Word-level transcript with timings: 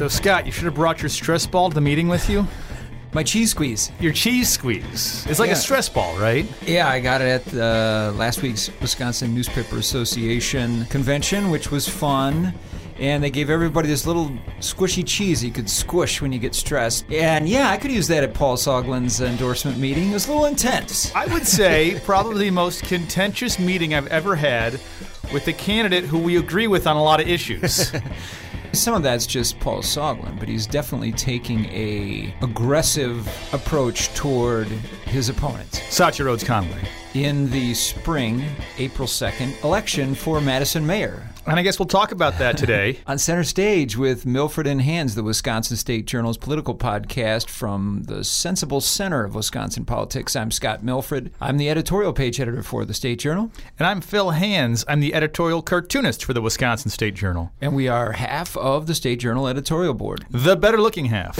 So, 0.00 0.08
Scott, 0.08 0.46
you 0.46 0.52
should 0.52 0.64
have 0.64 0.76
brought 0.76 1.02
your 1.02 1.10
stress 1.10 1.44
ball 1.44 1.68
to 1.68 1.74
the 1.74 1.80
meeting 1.82 2.08
with 2.08 2.30
you. 2.30 2.46
My 3.12 3.22
cheese 3.22 3.50
squeeze. 3.50 3.92
Your 4.00 4.14
cheese 4.14 4.48
squeeze. 4.48 5.26
It's 5.28 5.38
like 5.38 5.48
Yeah. 5.48 5.56
a 5.56 5.56
stress 5.56 5.90
ball, 5.90 6.16
right? 6.16 6.46
Yeah, 6.66 6.88
I 6.88 7.00
got 7.00 7.20
it 7.20 7.46
at 7.46 7.54
uh, 7.54 8.12
last 8.16 8.40
week's 8.40 8.70
Wisconsin 8.80 9.34
Newspaper 9.34 9.76
Association 9.76 10.86
convention, 10.86 11.50
which 11.50 11.70
was 11.70 11.86
fun. 11.86 12.54
And 12.98 13.22
they 13.22 13.28
gave 13.28 13.50
everybody 13.50 13.88
this 13.88 14.06
little 14.06 14.30
squishy 14.60 15.06
cheese 15.06 15.44
you 15.44 15.50
could 15.50 15.68
squish 15.68 16.22
when 16.22 16.32
you 16.32 16.38
get 16.38 16.54
stressed. 16.54 17.04
And 17.12 17.46
yeah, 17.46 17.68
I 17.68 17.76
could 17.76 17.92
use 17.92 18.08
that 18.08 18.24
at 18.24 18.32
Paul 18.32 18.56
Soglin's 18.56 19.20
endorsement 19.20 19.76
meeting. 19.76 20.12
It 20.12 20.14
was 20.14 20.28
a 20.28 20.30
little 20.30 20.46
intense. 20.46 21.14
I 21.14 21.26
would 21.26 21.46
say 21.46 22.00
probably 22.06 22.46
the 22.46 22.52
most 22.52 22.84
contentious 22.84 23.58
meeting 23.58 23.92
I've 23.92 24.06
ever 24.06 24.34
had 24.34 24.80
with 25.30 25.46
a 25.46 25.52
candidate 25.52 26.04
who 26.04 26.18
we 26.18 26.38
agree 26.38 26.68
with 26.68 26.86
on 26.86 26.96
a 26.96 27.02
lot 27.02 27.20
of 27.20 27.28
issues. 27.28 27.92
Some 28.72 28.94
of 28.94 29.02
that's 29.02 29.26
just 29.26 29.58
Paul 29.58 29.82
Soglin, 29.82 30.38
but 30.38 30.48
he's 30.48 30.66
definitely 30.66 31.10
taking 31.12 31.64
a 31.66 32.32
aggressive 32.40 33.28
approach 33.52 34.14
toward 34.14 34.68
his 35.10 35.28
opponents. 35.28 35.82
Satya 35.94 36.24
Rhodes 36.24 36.44
Conway. 36.44 36.82
In 37.14 37.50
the 37.50 37.74
spring, 37.74 38.44
April 38.78 39.08
2nd, 39.08 39.64
election 39.64 40.14
for 40.14 40.40
Madison 40.40 40.86
mayor. 40.86 41.28
And 41.46 41.58
I 41.58 41.62
guess 41.62 41.80
we'll 41.80 41.88
talk 41.88 42.12
about 42.12 42.38
that 42.38 42.56
today. 42.56 42.98
On 43.08 43.18
center 43.18 43.42
stage 43.42 43.96
with 43.96 44.24
Milfred 44.24 44.68
and 44.68 44.80
Hands, 44.80 45.12
the 45.12 45.24
Wisconsin 45.24 45.76
State 45.76 46.06
Journal's 46.06 46.38
political 46.38 46.76
podcast 46.76 47.48
from 47.48 48.04
the 48.04 48.22
sensible 48.22 48.80
center 48.80 49.24
of 49.24 49.34
Wisconsin 49.34 49.84
politics. 49.84 50.36
I'm 50.36 50.52
Scott 50.52 50.82
Milfred. 50.82 51.32
I'm 51.40 51.56
the 51.56 51.68
editorial 51.68 52.12
page 52.12 52.38
editor 52.38 52.62
for 52.62 52.84
the 52.84 52.94
State 52.94 53.18
Journal. 53.18 53.50
And 53.78 53.88
I'm 53.88 54.00
Phil 54.00 54.30
Hands. 54.30 54.84
I'm 54.86 55.00
the 55.00 55.14
editorial 55.14 55.62
cartoonist 55.62 56.24
for 56.24 56.32
the 56.32 56.42
Wisconsin 56.42 56.90
State 56.90 57.14
Journal. 57.14 57.50
And 57.60 57.74
we 57.74 57.88
are 57.88 58.12
half 58.12 58.56
of 58.56 58.86
the 58.86 58.94
State 58.94 59.18
Journal 59.18 59.48
editorial 59.48 59.94
board. 59.94 60.26
The 60.30 60.54
better 60.56 60.80
looking 60.80 61.06
half. 61.06 61.36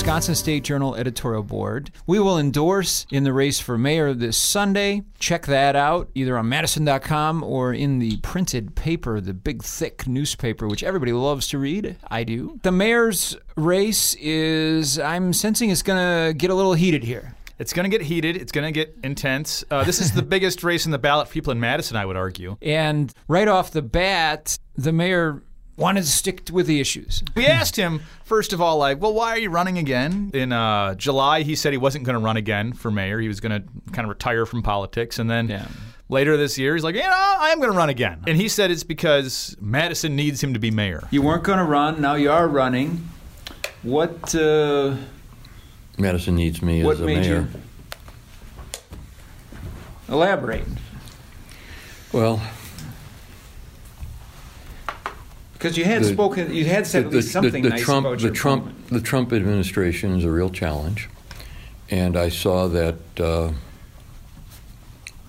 Wisconsin 0.00 0.34
State 0.34 0.64
Journal 0.64 0.96
editorial 0.96 1.42
board. 1.42 1.90
We 2.06 2.18
will 2.18 2.38
endorse 2.38 3.04
in 3.10 3.24
the 3.24 3.34
race 3.34 3.60
for 3.60 3.76
mayor 3.76 4.14
this 4.14 4.38
Sunday. 4.38 5.02
Check 5.18 5.44
that 5.44 5.76
out 5.76 6.08
either 6.14 6.38
on 6.38 6.48
Madison.com 6.48 7.42
or 7.42 7.74
in 7.74 7.98
the 7.98 8.16
printed 8.22 8.74
paper, 8.74 9.20
the 9.20 9.34
big 9.34 9.62
thick 9.62 10.06
newspaper, 10.06 10.66
which 10.66 10.82
everybody 10.82 11.12
loves 11.12 11.48
to 11.48 11.58
read. 11.58 11.96
I 12.10 12.24
do. 12.24 12.58
The 12.62 12.72
mayor's 12.72 13.36
race 13.56 14.14
is, 14.14 14.98
I'm 14.98 15.34
sensing 15.34 15.68
it's 15.68 15.82
going 15.82 15.98
to 15.98 16.32
get 16.32 16.48
a 16.48 16.54
little 16.54 16.72
heated 16.72 17.04
here. 17.04 17.34
It's 17.58 17.74
going 17.74 17.84
to 17.84 17.94
get 17.94 18.06
heated. 18.06 18.38
It's 18.38 18.52
going 18.52 18.64
to 18.64 18.72
get 18.72 18.96
intense. 19.04 19.64
Uh, 19.70 19.84
this 19.84 20.00
is 20.00 20.12
the 20.12 20.22
biggest 20.36 20.64
race 20.64 20.86
in 20.86 20.92
the 20.92 20.98
ballot 20.98 21.28
for 21.28 21.34
people 21.34 21.50
in 21.50 21.60
Madison, 21.60 21.98
I 21.98 22.06
would 22.06 22.16
argue. 22.16 22.56
And 22.62 23.12
right 23.28 23.48
off 23.48 23.70
the 23.70 23.82
bat, 23.82 24.58
the 24.76 24.94
mayor 24.94 25.42
wanted 25.80 26.02
to 26.02 26.08
stick 26.08 26.48
with 26.52 26.66
the 26.66 26.78
issues. 26.80 27.22
We 27.34 27.46
asked 27.46 27.74
him, 27.76 28.02
first 28.24 28.52
of 28.52 28.60
all, 28.60 28.76
like, 28.78 29.00
well, 29.00 29.14
why 29.14 29.30
are 29.30 29.38
you 29.38 29.50
running 29.50 29.78
again? 29.78 30.30
In 30.34 30.52
uh, 30.52 30.94
July, 30.94 31.42
he 31.42 31.56
said 31.56 31.72
he 31.72 31.78
wasn't 31.78 32.04
going 32.04 32.14
to 32.18 32.24
run 32.24 32.36
again 32.36 32.72
for 32.74 32.90
mayor. 32.90 33.18
He 33.18 33.28
was 33.28 33.40
going 33.40 33.62
to 33.62 33.68
kind 33.92 34.04
of 34.04 34.10
retire 34.10 34.46
from 34.46 34.62
politics. 34.62 35.18
And 35.18 35.28
then 35.30 35.48
Yeah. 35.48 35.66
later 36.08 36.36
this 36.36 36.58
year, 36.58 36.74
he's 36.74 36.84
like, 36.84 36.94
you 36.94 37.00
know, 37.02 37.08
I 37.10 37.50
am 37.50 37.58
going 37.58 37.72
to 37.72 37.76
run 37.76 37.88
again. 37.88 38.22
And 38.26 38.36
he 38.36 38.48
said 38.48 38.70
it's 38.70 38.84
because 38.84 39.56
Madison 39.60 40.14
needs 40.14 40.42
him 40.42 40.52
to 40.54 40.60
be 40.60 40.70
mayor. 40.70 41.08
You 41.10 41.22
weren't 41.22 41.44
going 41.44 41.58
to 41.58 41.64
run, 41.64 42.00
now 42.00 42.14
you 42.14 42.30
are 42.30 42.46
running. 42.46 43.08
What 43.82 44.34
uh, 44.34 44.96
Madison 45.98 46.34
needs 46.36 46.60
me 46.60 46.84
what 46.84 46.96
as 46.96 47.00
a 47.00 47.06
made 47.06 47.20
mayor. 47.22 47.48
you 47.52 47.60
elaborate? 50.14 50.66
Well, 52.12 52.42
Because 55.60 55.76
you 55.76 55.84
had 55.84 56.02
The- 56.04 56.08
spoken, 56.08 56.54
you 56.54 56.64
had 56.64 56.86
said 56.86 57.04
at 57.04 57.12
least 57.12 57.32
something 57.32 57.62
nice 57.68 57.82
Trump, 57.82 58.06
about 58.06 58.18
the 58.20 58.30
Trump, 58.30 58.62
opponent. 58.62 58.88
the 58.88 59.00
Trump 59.02 59.30
administration 59.30 60.16
is 60.16 60.24
a 60.24 60.30
real 60.30 60.48
challenge, 60.48 61.10
and 61.90 62.16
I 62.16 62.30
saw 62.30 62.66
that 62.68 62.94
uh, 63.20 63.50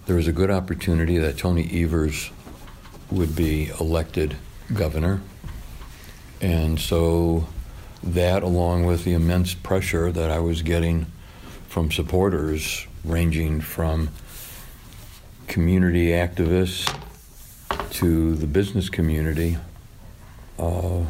there 0.06 0.16
was 0.16 0.30
a 0.30 0.32
good 0.32 0.50
opportunity 0.50 1.18
that 1.18 1.38
Tony 1.38 1.70
Evers 1.84 2.32
would 3.12 3.36
be 3.36 3.72
elected 3.78 4.38
governor, 4.74 5.20
and 6.40 6.80
so 6.80 7.48
that, 8.02 8.42
along 8.42 8.86
with 8.86 9.04
the 9.04 9.12
immense 9.12 9.54
pressure 9.54 10.14
that 10.14 10.32
I 10.32 10.40
was 10.40 10.62
getting 10.62 11.08
from 11.68 11.92
supporters, 11.92 12.88
ranging 13.04 13.60
from 13.60 14.08
community 15.50 16.08
activists 16.12 16.88
to 17.90 18.34
the 18.36 18.48
business 18.48 18.88
community 18.88 19.58
uh, 20.62 21.04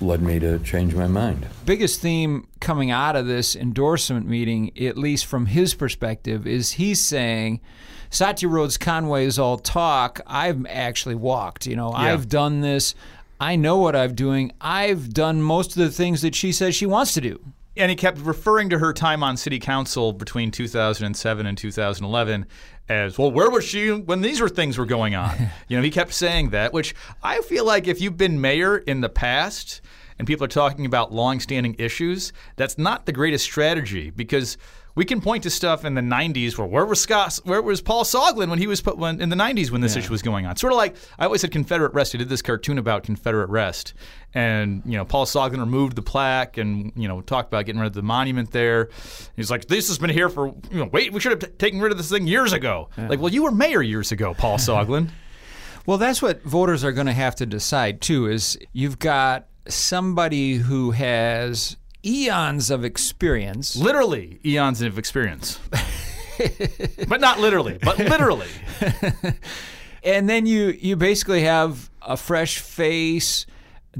led 0.00 0.22
me 0.22 0.38
to 0.38 0.58
change 0.60 0.94
my 0.94 1.06
mind. 1.06 1.46
Biggest 1.64 2.00
theme 2.00 2.48
coming 2.60 2.90
out 2.90 3.14
of 3.14 3.26
this 3.26 3.54
endorsement 3.54 4.26
meeting, 4.26 4.76
at 4.78 4.96
least 4.96 5.26
from 5.26 5.46
his 5.46 5.74
perspective, 5.74 6.46
is 6.46 6.72
he's 6.72 7.00
saying 7.00 7.60
Satya 8.10 8.48
Rhodes 8.48 8.78
Conway 8.78 9.26
is 9.26 9.38
all 9.38 9.58
talk. 9.58 10.20
I've 10.26 10.64
actually 10.66 11.14
walked. 11.14 11.66
You 11.66 11.76
know, 11.76 11.92
I've 11.92 12.28
done 12.28 12.60
this. 12.60 12.94
I 13.40 13.56
know 13.56 13.78
what 13.78 13.96
I'm 13.96 14.14
doing. 14.14 14.52
I've 14.60 15.12
done 15.12 15.42
most 15.42 15.70
of 15.70 15.82
the 15.82 15.90
things 15.90 16.22
that 16.22 16.34
she 16.34 16.52
says 16.52 16.74
she 16.74 16.86
wants 16.86 17.12
to 17.14 17.20
do. 17.20 17.40
And 17.76 17.90
he 17.90 17.96
kept 17.96 18.18
referring 18.18 18.70
to 18.70 18.78
her 18.78 18.92
time 18.92 19.22
on 19.22 19.36
city 19.36 19.58
council 19.58 20.12
between 20.12 20.50
2007 20.50 21.46
and 21.46 21.58
2011 21.58 22.46
as, 22.88 23.18
well, 23.18 23.30
where 23.30 23.50
was 23.50 23.64
she 23.64 23.90
when 23.90 24.20
these 24.20 24.40
were 24.40 24.48
things 24.48 24.78
were 24.78 24.86
going 24.86 25.14
on? 25.14 25.50
you 25.68 25.76
know, 25.76 25.82
he 25.82 25.90
kept 25.90 26.12
saying 26.12 26.50
that, 26.50 26.72
which 26.72 26.94
I 27.22 27.40
feel 27.42 27.64
like 27.64 27.88
if 27.88 28.00
you've 28.00 28.16
been 28.16 28.40
mayor 28.40 28.78
in 28.78 29.00
the 29.00 29.08
past 29.08 29.80
and 30.18 30.28
people 30.28 30.44
are 30.44 30.48
talking 30.48 30.86
about 30.86 31.12
longstanding 31.12 31.74
issues, 31.78 32.32
that's 32.56 32.78
not 32.78 33.06
the 33.06 33.12
greatest 33.12 33.44
strategy 33.44 34.10
because 34.10 34.56
we 34.94 35.04
can 35.04 35.20
point 35.20 35.42
to 35.42 35.50
stuff 35.50 35.84
in 35.84 35.94
the 35.94 36.00
90s 36.00 36.56
where 36.56 36.66
where 36.66 36.84
was 36.84 37.00
Scott, 37.00 37.38
where 37.44 37.60
was 37.60 37.80
Paul 37.80 38.04
Soglin 38.04 38.48
when 38.48 38.58
he 38.58 38.66
was 38.66 38.80
put 38.80 38.96
when, 38.96 39.20
in 39.20 39.28
the 39.28 39.36
90s 39.36 39.70
when 39.70 39.80
this 39.80 39.96
issue 39.96 40.12
was 40.12 40.22
going 40.22 40.46
on? 40.46 40.56
Sort 40.56 40.72
of 40.72 40.76
like 40.76 40.96
I 41.18 41.24
always 41.24 41.40
said 41.40 41.50
Confederate 41.50 41.94
rest. 41.94 42.14
I 42.14 42.18
did 42.18 42.28
this 42.28 42.42
cartoon 42.42 42.78
about 42.78 43.02
Confederate 43.02 43.48
rest, 43.50 43.94
and 44.34 44.82
you 44.84 44.96
know 44.96 45.04
Paul 45.04 45.26
Soglin 45.26 45.58
removed 45.58 45.96
the 45.96 46.02
plaque 46.02 46.58
and 46.58 46.92
you 46.94 47.08
know 47.08 47.20
talked 47.22 47.48
about 47.48 47.66
getting 47.66 47.80
rid 47.80 47.88
of 47.88 47.94
the 47.94 48.02
monument 48.02 48.52
there. 48.52 48.90
He's 49.36 49.50
like, 49.50 49.66
this 49.66 49.88
has 49.88 49.98
been 49.98 50.10
here 50.10 50.28
for 50.28 50.48
you 50.70 50.78
know 50.78 50.88
wait, 50.92 51.12
we 51.12 51.20
should 51.20 51.32
have 51.32 51.40
t- 51.40 51.56
taken 51.58 51.80
rid 51.80 51.90
of 51.90 51.98
this 51.98 52.10
thing 52.10 52.26
years 52.26 52.52
ago. 52.52 52.88
Like, 52.96 53.20
well, 53.20 53.32
you 53.32 53.42
were 53.42 53.50
mayor 53.50 53.82
years 53.82 54.12
ago, 54.12 54.34
Paul 54.34 54.58
Soglin. 54.58 55.10
Well, 55.86 55.98
that's 55.98 56.22
what 56.22 56.42
voters 56.44 56.82
are 56.84 56.92
going 56.92 57.08
to 57.08 57.12
have 57.12 57.34
to 57.36 57.46
decide 57.46 58.00
too. 58.00 58.26
Is 58.26 58.56
you've 58.72 58.98
got 58.98 59.48
somebody 59.68 60.54
who 60.54 60.92
has 60.92 61.76
eons 62.04 62.70
of 62.70 62.84
experience. 62.84 63.76
literally 63.76 64.38
eons 64.44 64.82
of 64.82 64.98
experience, 64.98 65.58
but 67.08 67.20
not 67.20 67.40
literally, 67.40 67.78
but 67.82 67.98
literally. 67.98 68.48
and 70.04 70.28
then 70.28 70.46
you 70.46 70.76
you 70.80 70.96
basically 70.96 71.42
have 71.42 71.90
a 72.02 72.16
fresh 72.16 72.58
face, 72.58 73.46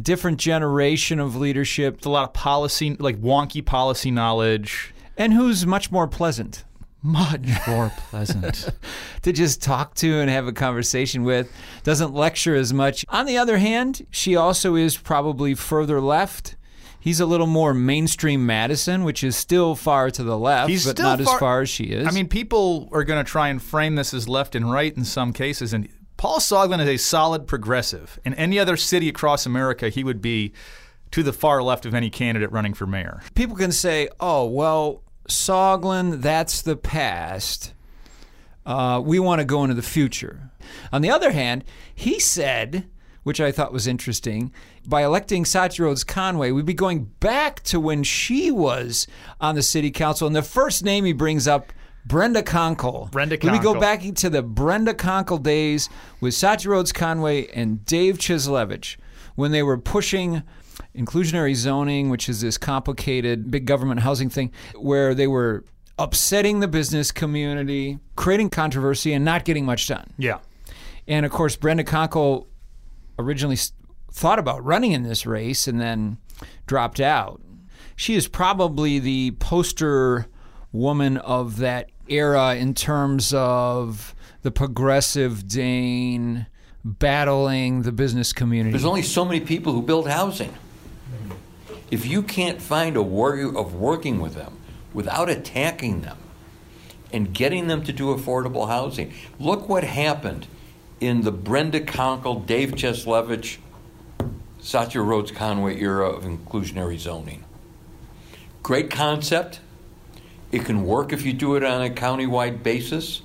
different 0.01 0.39
generation 0.39 1.19
of 1.21 1.37
leadership, 1.37 1.97
It's 1.99 2.07
a 2.07 2.11
lot 2.11 2.25
of 2.25 2.33
policy, 2.35 2.97
like 2.99 3.21
wonky 3.21 3.65
policy 3.65 4.11
knowledge. 4.11 4.93
and 5.17 5.33
who's 5.33 5.65
much 5.67 5.91
more 5.93 6.07
pleasant 6.09 6.65
Much 7.03 7.47
more 7.69 7.93
pleasant. 8.11 8.69
to 9.23 9.33
just 9.33 9.63
talk 9.63 9.95
to 9.97 10.21
and 10.21 10.31
have 10.31 10.47
a 10.47 10.53
conversation 10.53 11.23
with. 11.23 11.51
Doesn't 11.83 12.15
lecture 12.15 12.55
as 12.55 12.73
much. 12.73 13.05
On 13.11 13.27
the 13.27 13.37
other 13.39 13.59
hand, 13.59 14.07
she 14.11 14.37
also 14.37 14.75
is 14.75 14.97
probably 14.97 15.55
further 15.55 16.01
left. 16.01 16.57
He's 17.05 17.21
a 17.21 17.27
little 17.27 17.47
more 17.47 17.75
mainstream 17.75 18.47
Madison, 18.47 19.05
which 19.05 19.23
is 19.23 19.37
still 19.37 19.75
far 19.75 20.11
to 20.11 20.23
the 20.23 20.39
left, 20.39 20.71
He's 20.71 20.87
but 20.87 20.99
not 20.99 21.21
far- 21.21 21.35
as 21.35 21.39
far 21.39 21.61
as 21.61 21.69
she 21.69 21.85
is. 21.85 22.09
I 22.09 22.11
mean, 22.13 22.29
people 22.29 22.89
are 22.93 23.05
going 23.05 23.23
to 23.23 23.31
try 23.31 23.49
and 23.49 23.63
frame 23.63 23.95
this 23.95 24.15
as 24.15 24.27
left 24.27 24.55
and 24.55 24.73
right 24.73 24.97
in 24.97 25.05
some 25.05 25.35
cases, 25.35 25.75
and 25.75 25.87
Paul 26.17 26.39
Soglin 26.39 26.81
is 26.81 26.89
a 26.89 26.97
solid 26.97 27.47
progressive. 27.47 28.19
In 28.25 28.33
any 28.33 28.59
other 28.59 28.79
city 28.79 29.11
across 29.11 29.45
America, 29.45 29.91
he 29.91 30.03
would 30.03 30.23
be 30.23 30.55
to 31.11 31.23
the 31.23 31.35
far 31.35 31.63
left 31.63 31.85
of 31.85 31.93
any 31.93 32.09
candidate 32.09 32.51
running 32.51 32.73
for 32.73 32.87
mayor. 32.87 33.21
People 33.35 33.55
can 33.55 33.71
say, 33.71 34.09
oh, 34.19 34.47
well, 34.47 35.03
Soglin, 35.29 36.23
that's 36.23 36.63
the 36.63 36.75
past. 36.75 37.75
Uh, 38.65 39.03
we 39.05 39.19
want 39.19 39.41
to 39.41 39.45
go 39.45 39.63
into 39.63 39.75
the 39.75 39.83
future. 39.83 40.53
On 40.91 41.03
the 41.03 41.11
other 41.11 41.33
hand, 41.33 41.65
he 41.95 42.19
said, 42.19 42.89
which 43.25 43.41
I 43.41 43.51
thought 43.51 43.73
was 43.73 43.87
interesting, 43.87 44.53
by 44.87 45.03
electing 45.03 45.45
Satya 45.45 45.85
Rhodes 45.85 46.05
Conway, 46.05 46.53
we'd 46.53 46.65
be 46.65 46.75
going 46.75 47.05
back 47.21 47.63
to 47.65 47.81
when 47.81 48.03
she 48.05 48.51
was 48.51 49.07
on 49.41 49.55
the 49.55 49.63
city 49.63 49.91
council. 49.91 50.27
And 50.27 50.37
the 50.37 50.43
first 50.43 50.85
name 50.85 51.05
he 51.05 51.13
brings 51.13 51.49
up, 51.49 51.73
Brenda 52.07 52.43
Konkel. 52.43 53.11
Brenda 53.11 53.39
Let 53.43 53.53
me 53.53 53.59
go 53.59 53.81
back 53.81 54.03
to 54.03 54.31
the 54.31 54.43
Brenda 54.43 54.95
Konkel 54.95 55.43
days 55.43 55.89
with 56.21 56.35
Satya 56.35 56.71
Rhodes 56.71 56.93
Conway 56.93 57.49
and 57.49 57.85
Dave 57.87 58.19
Cieslewicz 58.19 58.97
when 59.37 59.51
they 59.51 59.63
were 59.63 59.79
pushing 59.79 60.43
inclusionary 60.95 61.55
zoning, 61.55 62.11
which 62.11 62.29
is 62.29 62.41
this 62.41 62.59
complicated 62.59 63.51
big 63.51 63.65
government 63.65 64.01
housing 64.01 64.29
thing, 64.29 64.53
where 64.77 65.15
they 65.15 65.27
were 65.27 65.65
upsetting 65.99 66.61
the 66.61 66.69
business 66.69 67.11
community, 67.11 67.99
creating 68.17 68.51
controversy, 68.51 69.13
and 69.13 69.25
not 69.25 69.45
getting 69.45 69.65
much 69.65 69.89
done. 69.89 70.13
Yeah. 70.19 70.39
And 71.07 71.25
of 71.25 71.33
course, 71.33 71.57
Brenda 71.57 71.85
Konkel 71.85 72.47
originally 73.19 73.59
thought 74.13 74.39
about 74.39 74.65
running 74.65 74.93
in 74.93 75.03
this 75.03 75.27
race 75.27 75.67
and 75.67 75.81
then 75.81 76.19
dropped 76.67 77.01
out. 77.01 77.41
She 77.97 78.15
is 78.15 78.29
probably 78.29 78.99
the 78.99 79.33
poster 79.33 80.27
woman 80.73 81.17
of 81.19 81.59
that 81.59 81.91
era 82.09 82.55
in 82.55 82.75
terms 82.75 83.33
of 83.33 84.15
the 84.43 84.51
progressive 84.51 85.49
Dane 85.49 86.47
battling 86.85 87.83
the 87.83 87.93
business 87.93 88.33
community. 88.33 88.73
There's 88.73 88.85
only 88.85 89.03
so 89.03 89.25
many 89.25 89.41
people 89.41 89.73
who 89.73 89.81
build 89.81 90.09
housing. 90.09 90.53
If 91.91 92.07
you 92.07 92.23
can't 92.23 92.61
find 92.61 92.97
a 92.97 93.03
way 93.03 93.43
of 93.43 93.75
working 93.75 94.21
with 94.21 94.35
them 94.35 94.59
without 94.93 95.31
attacking 95.31 96.03
them 96.03 96.19
and 97.13 97.33
getting 97.33 97.69
them 97.69 97.85
to 97.85 97.93
do 97.93 98.15
affordable 98.15 98.69
housing, 98.69 99.13
look 99.39 99.69
what 99.69 99.85
happened 99.85 100.47
in 101.01 101.23
the 101.23 101.33
Brenda 101.33 101.81
Konkel, 101.81 102.47
Dave 102.47 102.73
Cieslewicz, 102.73 103.59
Satya 104.61 105.03
Rhodes 105.03 105.31
Conway 105.31 105.79
era 105.81 106.09
of 106.09 106.25
inclusionary 106.25 106.99
zoning. 106.99 107.45
Great 108.63 108.91
concept. 108.91 109.61
It 110.51 110.65
can 110.65 110.85
work 110.85 111.13
if 111.13 111.25
you 111.27 111.33
do 111.33 111.57
it 111.57 111.65
on 111.65 111.83
a 111.85 111.91
countywide 111.91 112.63
basis, 112.63 113.23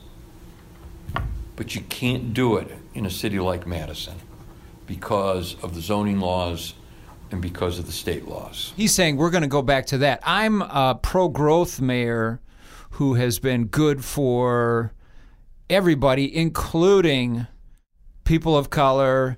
but 1.56 1.76
you 1.76 1.82
can't 1.82 2.34
do 2.34 2.58
it 2.58 2.70
in 2.94 3.06
a 3.06 3.10
city 3.10 3.40
like 3.40 3.66
Madison 3.66 4.16
because 4.86 5.56
of 5.64 5.76
the 5.76 5.82
zoning 5.82 6.20
laws 6.20 6.74
and 7.32 7.42
because 7.42 7.80
of 7.80 7.86
the 7.86 7.92
state 7.92 8.28
laws. 8.28 8.74
He's 8.76 8.94
saying 8.94 9.18
we're 9.18 9.30
going 9.30 9.44
to 9.44 9.48
go 9.48 9.62
back 9.62 9.86
to 9.88 10.00
that. 10.00 10.20
I'm 10.24 10.62
a 10.64 11.00
pro 11.02 11.30
growth 11.30 11.80
mayor 11.80 12.42
who 12.92 13.14
has 13.14 13.40
been 13.40 13.66
good 13.66 14.04
for 14.04 14.94
everybody, 15.70 16.36
including 16.36 17.48
people 18.30 18.56
of 18.56 18.70
color 18.70 19.38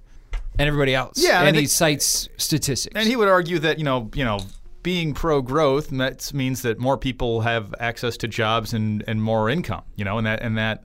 and 0.59 0.67
everybody 0.67 0.93
else. 0.93 1.13
Yeah, 1.17 1.41
I 1.41 1.45
and 1.45 1.55
he 1.55 1.61
think- 1.61 1.71
cites 1.71 2.29
statistics. 2.37 2.93
And 2.95 3.07
he 3.07 3.15
would 3.15 3.29
argue 3.29 3.57
that 3.59 3.79
you 3.79 3.85
know, 3.85 4.11
you 4.13 4.23
know, 4.25 4.39
being 4.83 5.13
pro-growth 5.13 5.89
that 5.89 6.31
means 6.33 6.61
that 6.63 6.77
more 6.77 6.97
people 6.97 7.41
have 7.41 7.73
access 7.79 8.17
to 8.17 8.27
jobs 8.27 8.73
and, 8.73 9.03
and 9.07 9.23
more 9.23 9.49
income. 9.49 9.83
You 9.95 10.05
know, 10.05 10.17
and 10.17 10.27
that 10.27 10.41
and 10.41 10.57
that 10.57 10.83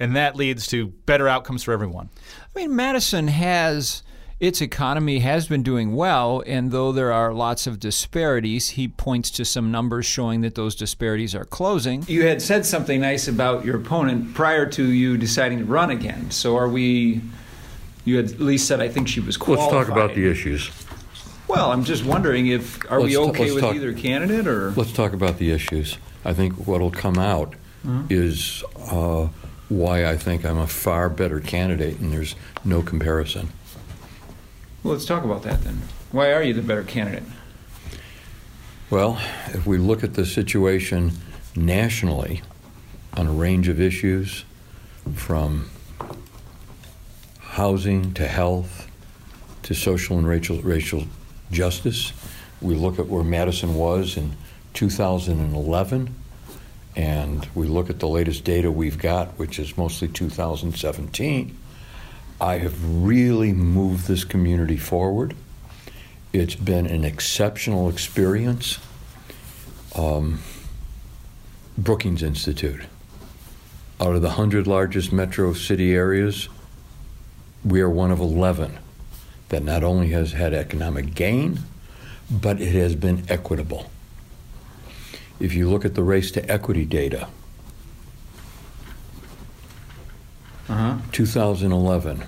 and 0.00 0.16
that 0.16 0.34
leads 0.34 0.66
to 0.68 0.86
better 1.06 1.28
outcomes 1.28 1.62
for 1.62 1.72
everyone. 1.72 2.08
I 2.56 2.58
mean, 2.58 2.74
Madison 2.74 3.28
has 3.28 4.02
its 4.44 4.60
economy 4.60 5.20
has 5.20 5.48
been 5.48 5.62
doing 5.62 5.96
well, 5.96 6.42
and 6.46 6.70
though 6.70 6.92
there 6.92 7.10
are 7.10 7.32
lots 7.32 7.66
of 7.66 7.80
disparities, 7.80 8.70
he 8.70 8.86
points 8.86 9.30
to 9.30 9.42
some 9.42 9.70
numbers 9.70 10.04
showing 10.04 10.42
that 10.42 10.54
those 10.54 10.74
disparities 10.74 11.34
are 11.34 11.46
closing. 11.46 12.04
You 12.06 12.26
had 12.26 12.42
said 12.42 12.66
something 12.66 13.00
nice 13.00 13.26
about 13.26 13.64
your 13.64 13.76
opponent 13.76 14.34
prior 14.34 14.66
to 14.66 14.84
you 14.84 15.16
deciding 15.16 15.60
to 15.60 15.64
run 15.64 15.88
again. 15.88 16.30
So 16.30 16.58
are 16.58 16.68
we? 16.68 17.22
You 18.04 18.16
had 18.18 18.32
at 18.32 18.40
least 18.40 18.68
said 18.68 18.82
I 18.82 18.88
think 18.88 19.08
she 19.08 19.20
was 19.20 19.40
Let's 19.40 19.66
talk 19.70 19.88
about 19.88 20.14
the 20.14 20.30
issues. 20.30 20.70
Well, 21.48 21.72
I'm 21.72 21.84
just 21.84 22.04
wondering 22.04 22.48
if 22.48 22.78
are 22.90 23.00
we 23.00 23.16
Let's 23.16 23.26
ta- 23.26 23.30
okay 23.30 23.40
let's 23.44 23.54
with 23.54 23.64
talk- 23.64 23.76
either 23.76 23.94
candidate 23.94 24.46
or 24.46 24.72
Let's 24.72 24.92
talk 24.92 25.14
about 25.14 25.38
the 25.38 25.52
issues. 25.52 25.96
I 26.22 26.34
think 26.34 26.66
what'll 26.66 26.90
come 26.90 27.18
out 27.18 27.54
is 28.10 28.62
uh, 28.90 29.28
why 29.70 30.04
I 30.06 30.18
think 30.18 30.44
I'm 30.44 30.58
a 30.58 30.66
far 30.66 31.08
better 31.08 31.40
candidate, 31.40 31.98
and 31.98 32.12
there's 32.12 32.34
no 32.62 32.82
comparison. 32.82 33.48
Well, 34.84 34.92
let's 34.92 35.06
talk 35.06 35.24
about 35.24 35.42
that 35.42 35.62
then. 35.62 35.80
Why 36.12 36.32
are 36.32 36.42
you 36.42 36.52
the 36.52 36.62
better 36.62 36.84
candidate? 36.84 37.24
Well, 38.90 39.18
if 39.48 39.66
we 39.66 39.78
look 39.78 40.04
at 40.04 40.14
the 40.14 40.26
situation 40.26 41.12
nationally 41.56 42.42
on 43.14 43.26
a 43.26 43.32
range 43.32 43.68
of 43.68 43.80
issues, 43.80 44.44
from 45.14 45.70
housing 47.40 48.12
to 48.14 48.26
health 48.26 48.90
to 49.62 49.74
social 49.74 50.18
and 50.18 50.26
racial, 50.26 50.60
racial 50.60 51.04
justice, 51.50 52.12
we 52.60 52.74
look 52.74 52.98
at 52.98 53.06
where 53.06 53.24
Madison 53.24 53.74
was 53.74 54.16
in 54.16 54.36
2011, 54.74 56.14
and 56.96 57.48
we 57.54 57.66
look 57.66 57.88
at 57.90 58.00
the 58.00 58.08
latest 58.08 58.44
data 58.44 58.70
we've 58.70 58.98
got, 58.98 59.28
which 59.38 59.58
is 59.58 59.76
mostly 59.78 60.08
2017. 60.08 61.56
I 62.40 62.58
have 62.58 63.04
really 63.04 63.52
moved 63.52 64.06
this 64.08 64.24
community 64.24 64.76
forward. 64.76 65.34
It's 66.32 66.56
been 66.56 66.86
an 66.86 67.04
exceptional 67.04 67.88
experience. 67.88 68.78
Um, 69.94 70.40
Brookings 71.78 72.22
Institute. 72.22 72.82
Out 74.00 74.14
of 74.14 74.22
the 74.22 74.28
100 74.28 74.66
largest 74.66 75.12
metro 75.12 75.52
city 75.52 75.94
areas, 75.94 76.48
we 77.64 77.80
are 77.80 77.90
one 77.90 78.10
of 78.10 78.20
11 78.20 78.78
that 79.48 79.62
not 79.62 79.84
only 79.84 80.10
has 80.10 80.32
had 80.32 80.52
economic 80.52 81.14
gain, 81.14 81.60
but 82.30 82.60
it 82.60 82.74
has 82.74 82.94
been 82.94 83.24
equitable. 83.28 83.90
If 85.38 85.54
you 85.54 85.68
look 85.68 85.84
at 85.84 85.94
the 85.94 86.02
race 86.02 86.30
to 86.32 86.50
equity 86.50 86.84
data, 86.84 87.28
Uh-huh. 90.68 90.96
2011, 91.12 92.24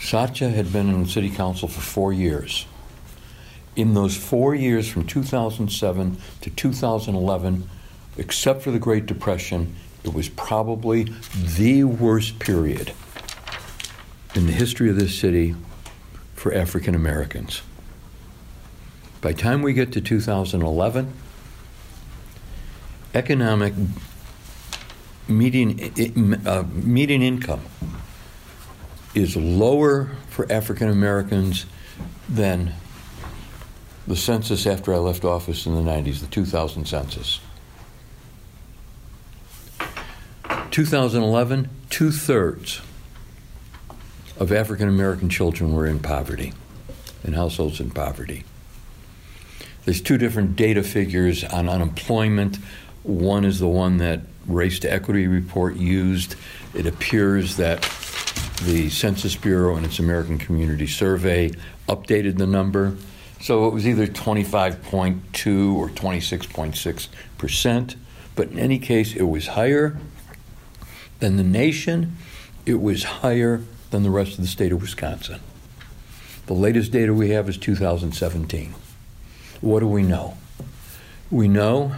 Satya 0.00 0.48
had 0.48 0.72
been 0.72 0.88
in 0.88 1.02
the 1.02 1.08
city 1.08 1.30
council 1.30 1.66
for 1.68 1.80
four 1.80 2.12
years. 2.12 2.66
In 3.74 3.94
those 3.94 4.16
four 4.16 4.54
years 4.54 4.88
from 4.88 5.06
2007 5.06 6.18
to 6.40 6.50
2011, 6.50 7.68
except 8.16 8.62
for 8.62 8.70
the 8.70 8.78
Great 8.78 9.06
Depression, 9.06 9.74
it 10.04 10.14
was 10.14 10.28
probably 10.28 11.12
the 11.56 11.84
worst 11.84 12.38
period 12.38 12.92
in 14.34 14.46
the 14.46 14.52
history 14.52 14.88
of 14.88 14.96
this 14.96 15.18
city 15.18 15.54
for 16.34 16.54
African 16.54 16.94
Americans. 16.94 17.62
By 19.20 19.32
the 19.32 19.38
time 19.38 19.62
we 19.62 19.74
get 19.74 19.92
to 19.92 20.00
2011, 20.00 21.12
economic 23.12 23.74
median, 25.30 26.46
uh, 26.46 26.64
median 26.72 27.22
income 27.22 27.60
is 29.14 29.36
lower 29.36 30.10
for 30.28 30.50
African 30.50 30.88
Americans 30.88 31.66
than 32.28 32.74
the 34.06 34.16
census 34.16 34.66
after 34.66 34.94
I 34.94 34.98
left 34.98 35.24
office 35.24 35.66
in 35.66 35.74
the 35.74 35.82
90s, 35.82 36.20
the 36.20 36.26
2000 36.26 36.86
census. 36.86 37.40
2011, 40.70 41.68
two 41.90 42.10
thirds 42.10 42.80
of 44.38 44.52
African 44.52 44.88
American 44.88 45.28
children 45.28 45.74
were 45.74 45.86
in 45.86 45.98
poverty, 45.98 46.52
in 47.24 47.34
households 47.34 47.80
in 47.80 47.90
poverty. 47.90 48.44
There's 49.84 50.00
two 50.00 50.18
different 50.18 50.56
data 50.56 50.82
figures 50.82 51.44
on 51.44 51.68
unemployment. 51.68 52.56
One 53.02 53.44
is 53.44 53.58
the 53.58 53.68
one 53.68 53.98
that 53.98 54.20
Race 54.46 54.78
to 54.80 54.92
Equity 54.92 55.26
report 55.26 55.76
used. 55.76 56.34
It 56.74 56.86
appears 56.86 57.56
that 57.56 57.82
the 58.64 58.90
Census 58.90 59.36
Bureau 59.36 59.76
and 59.76 59.86
its 59.86 59.98
American 59.98 60.38
Community 60.38 60.86
Survey 60.86 61.50
updated 61.88 62.38
the 62.38 62.46
number. 62.46 62.96
So 63.40 63.66
it 63.66 63.72
was 63.72 63.86
either 63.86 64.06
25.2 64.06 65.74
or 65.74 65.88
26.6 65.88 67.08
percent. 67.38 67.96
But 68.34 68.48
in 68.48 68.58
any 68.58 68.78
case, 68.78 69.14
it 69.14 69.22
was 69.24 69.48
higher 69.48 69.98
than 71.20 71.36
the 71.36 71.42
nation. 71.42 72.16
It 72.66 72.80
was 72.80 73.04
higher 73.04 73.62
than 73.90 74.02
the 74.02 74.10
rest 74.10 74.32
of 74.32 74.42
the 74.42 74.46
state 74.46 74.72
of 74.72 74.80
Wisconsin. 74.80 75.40
The 76.46 76.54
latest 76.54 76.92
data 76.92 77.14
we 77.14 77.30
have 77.30 77.48
is 77.48 77.56
2017. 77.56 78.74
What 79.60 79.80
do 79.80 79.86
we 79.86 80.02
know? 80.02 80.36
We 81.30 81.48
know 81.48 81.96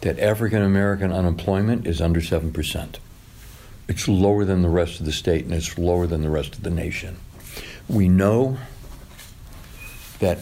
that 0.00 0.18
African 0.18 0.62
American 0.62 1.12
unemployment 1.12 1.86
is 1.86 2.00
under 2.00 2.20
7%. 2.20 2.96
It's 3.88 4.08
lower 4.08 4.44
than 4.44 4.62
the 4.62 4.68
rest 4.68 5.00
of 5.00 5.06
the 5.06 5.12
state 5.12 5.44
and 5.44 5.52
it's 5.52 5.76
lower 5.76 6.06
than 6.06 6.22
the 6.22 6.30
rest 6.30 6.54
of 6.54 6.62
the 6.62 6.70
nation. 6.70 7.18
We 7.88 8.08
know 8.08 8.58
that 10.20 10.38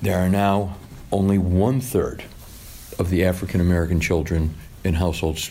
there 0.00 0.18
are 0.18 0.28
now 0.28 0.76
only 1.12 1.38
one 1.38 1.80
third 1.80 2.24
of 2.98 3.10
the 3.10 3.24
African 3.24 3.60
American 3.60 4.00
children 4.00 4.54
in 4.84 4.94
households 4.94 5.50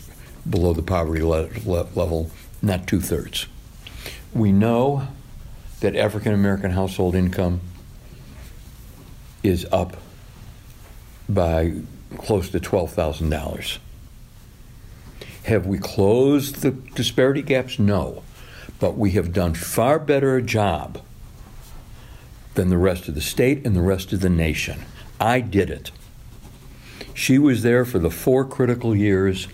below 0.50 0.74
the 0.74 0.82
poverty 0.82 1.22
le- 1.22 1.50
le- 1.66 1.88
level, 1.96 2.32
not 2.62 2.88
two 2.88 3.02
thirds. 3.02 3.48
We 4.34 4.52
know 4.52 5.08
that 5.82 5.96
African 5.96 6.34
American 6.34 6.72
household 6.72 7.16
income 7.16 7.62
is 9.44 9.66
up 9.72 9.98
by 11.28 11.74
close 12.18 12.50
to 12.50 12.60
$12,000. 12.60 13.78
Have 15.44 15.66
we 15.66 15.78
closed 15.78 16.58
the 16.58 16.72
disparity 16.72 17.42
gaps? 17.42 17.80
No. 17.80 18.24
But 18.80 18.98
we 18.98 19.12
have 19.12 19.34
done 19.34 19.54
far 19.54 20.00
better 20.00 20.38
a 20.38 20.42
job 20.42 21.02
than 22.56 22.70
the 22.70 22.78
rest 22.78 23.08
of 23.08 23.16
the 23.16 23.22
state 23.22 23.66
and 23.66 23.76
the 23.76 23.82
rest 23.82 24.14
of 24.14 24.22
the 24.22 24.30
nation. 24.30 24.82
I 25.20 25.42
did 25.42 25.70
it. 25.70 25.92
She 27.14 27.38
was 27.38 27.64
there 27.64 27.84
for 27.84 28.00
the 28.00 28.10
four 28.10 28.46
critical 28.46 28.96
years, 28.96 29.48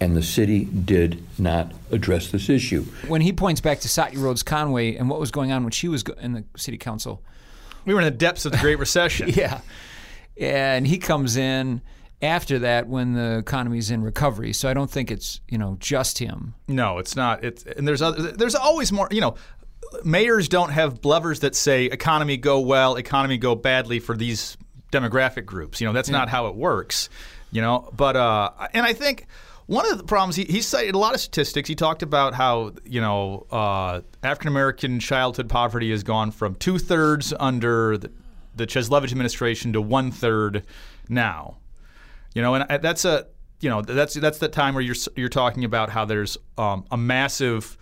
and 0.00 0.16
the 0.16 0.22
city 0.22 0.64
did 0.64 1.22
not 1.38 1.72
address 1.90 2.30
this 2.30 2.48
issue. 2.48 2.84
When 3.08 3.20
he 3.20 3.32
points 3.32 3.60
back 3.60 3.80
to 3.80 3.88
Satya 3.88 4.18
Rhodes 4.18 4.42
Conway 4.42 4.96
and 4.96 5.10
what 5.10 5.20
was 5.20 5.30
going 5.30 5.52
on 5.52 5.62
when 5.62 5.72
she 5.72 5.88
was 5.88 6.02
in 6.20 6.32
the 6.32 6.44
city 6.56 6.78
council, 6.78 7.22
We 7.84 7.94
were 7.94 8.00
in 8.00 8.04
the 8.04 8.10
depths 8.10 8.44
of 8.46 8.52
the 8.52 8.58
Great 8.58 8.78
Recession. 8.78 9.28
yeah, 9.34 9.60
and 10.38 10.86
he 10.86 10.98
comes 10.98 11.36
in 11.36 11.82
after 12.22 12.58
that 12.60 12.86
when 12.86 13.14
the 13.14 13.38
economy's 13.38 13.90
in 13.90 14.02
recovery. 14.02 14.52
So 14.52 14.68
I 14.68 14.74
don't 14.74 14.90
think 14.90 15.10
it's 15.10 15.40
you 15.48 15.58
know 15.58 15.76
just 15.80 16.18
him. 16.18 16.54
No, 16.68 16.98
it's 16.98 17.16
not. 17.16 17.44
It's 17.44 17.64
and 17.64 17.86
there's 17.86 18.02
other, 18.02 18.32
there's 18.32 18.54
always 18.54 18.92
more. 18.92 19.08
You 19.10 19.20
know, 19.20 19.36
mayors 20.04 20.48
don't 20.48 20.70
have 20.70 21.04
levers 21.04 21.40
that 21.40 21.54
say 21.54 21.86
economy 21.86 22.36
go 22.36 22.60
well, 22.60 22.96
economy 22.96 23.38
go 23.38 23.54
badly 23.54 24.00
for 24.00 24.16
these 24.16 24.56
demographic 24.92 25.46
groups. 25.46 25.80
You 25.80 25.86
know, 25.86 25.92
that's 25.92 26.10
not 26.10 26.28
how 26.28 26.48
it 26.48 26.54
works. 26.54 27.08
You 27.52 27.62
know, 27.62 27.88
but 27.96 28.16
uh, 28.16 28.50
and 28.72 28.84
I 28.84 28.92
think. 28.92 29.26
One 29.66 29.88
of 29.88 29.98
the 29.98 30.02
problems 30.02 30.34
he, 30.34 30.42
he 30.42 30.62
cited 30.62 30.96
a 30.96 30.98
lot 30.98 31.14
of 31.14 31.20
statistics. 31.20 31.68
He 31.68 31.76
talked 31.76 32.02
about 32.02 32.34
how 32.34 32.72
you 32.84 33.00
know 33.00 33.46
uh, 33.52 34.00
African 34.20 34.48
American 34.48 34.98
childhood 34.98 35.48
poverty 35.48 35.92
has 35.92 36.02
gone 36.02 36.32
from 36.32 36.56
two 36.56 36.76
thirds 36.76 37.32
under 37.38 37.96
the, 37.96 38.10
the 38.56 38.66
Cieslewicz 38.66 39.12
administration 39.12 39.72
to 39.74 39.80
one 39.80 40.10
third 40.10 40.64
now. 41.08 41.58
You 42.34 42.42
know, 42.42 42.54
and 42.54 42.82
that's 42.82 43.04
a 43.04 43.26
you 43.60 43.68
know 43.68 43.82
that's 43.82 44.14
that's 44.14 44.38
the 44.38 44.48
time 44.48 44.74
where 44.74 44.82
you're 44.82 44.96
you're 45.16 45.28
talking 45.28 45.64
about 45.64 45.90
how 45.90 46.04
there's 46.04 46.38
um, 46.56 46.84
a 46.90 46.96
massive 46.96 47.76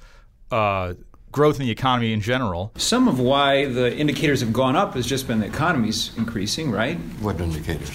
uh, 0.51 0.95
growth 1.31 1.61
in 1.61 1.67
the 1.67 1.71
economy 1.71 2.13
in 2.13 2.21
general. 2.21 2.73
Some 2.77 3.09
of 3.09 3.21
why 3.21 3.67
the 3.67 3.95
indicators 3.95 4.41
have 4.41 4.53
gone 4.53 4.77
up 4.77 4.95
has 4.95 5.07
just 5.07 5.27
been 5.27 5.41
the 5.41 5.47
economy's 5.47 6.17
increasing, 6.17 6.71
right? 6.71 6.97
What 7.21 7.41
indicators? 7.41 7.91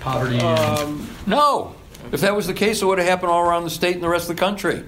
Poverty. 0.00 0.38
No. 1.26 1.76
If 2.10 2.20
that 2.22 2.34
was 2.34 2.46
the 2.46 2.54
case, 2.54 2.82
it 2.82 2.86
would 2.86 2.98
have 2.98 3.06
happened 3.06 3.30
all 3.30 3.42
around 3.42 3.64
the 3.64 3.70
state 3.70 3.94
and 3.94 4.02
the 4.02 4.08
rest 4.08 4.28
of 4.28 4.36
the 4.36 4.40
country. 4.40 4.84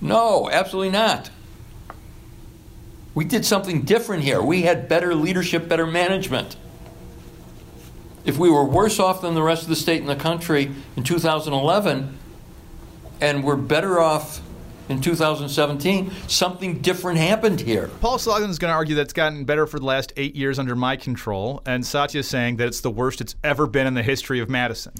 No, 0.00 0.50
absolutely 0.50 0.90
not. 0.90 1.30
We 3.14 3.24
did 3.24 3.46
something 3.46 3.82
different 3.82 4.24
here. 4.24 4.42
We 4.42 4.62
had 4.62 4.88
better 4.88 5.14
leadership, 5.14 5.68
better 5.68 5.86
management. 5.86 6.56
If 8.24 8.38
we 8.38 8.50
were 8.50 8.64
worse 8.64 8.98
off 8.98 9.20
than 9.20 9.34
the 9.34 9.42
rest 9.42 9.64
of 9.64 9.68
the 9.68 9.76
state 9.76 10.00
and 10.00 10.08
the 10.08 10.16
country 10.16 10.70
in 10.96 11.04
2011, 11.04 12.18
and 13.20 13.44
we're 13.44 13.56
better 13.56 14.00
off 14.00 14.40
in 14.88 15.00
2017, 15.00 16.10
something 16.26 16.80
different 16.80 17.18
happened 17.18 17.60
here. 17.60 17.88
Paul 18.00 18.18
Soglin 18.18 18.48
is 18.48 18.58
going 18.58 18.70
to 18.70 18.74
argue 18.74 18.94
that 18.96 19.02
it's 19.02 19.12
gotten 19.12 19.44
better 19.44 19.66
for 19.66 19.78
the 19.78 19.84
last 19.84 20.12
eight 20.16 20.36
years 20.36 20.58
under 20.58 20.74
my 20.74 20.96
control, 20.96 21.62
and 21.66 21.84
Satya 21.84 22.20
is 22.20 22.28
saying 22.28 22.56
that 22.56 22.68
it's 22.68 22.80
the 22.80 22.90
worst 22.90 23.20
it's 23.20 23.34
ever 23.44 23.66
been 23.66 23.86
in 23.86 23.94
the 23.94 24.02
history 24.02 24.40
of 24.40 24.48
Madison. 24.48 24.94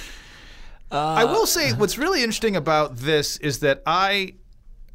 I 0.90 1.24
will 1.24 1.46
say 1.46 1.72
what's 1.72 1.98
really 1.98 2.22
interesting 2.22 2.56
about 2.56 2.96
this 2.96 3.38
is 3.38 3.58
that 3.60 3.82
I, 3.86 4.34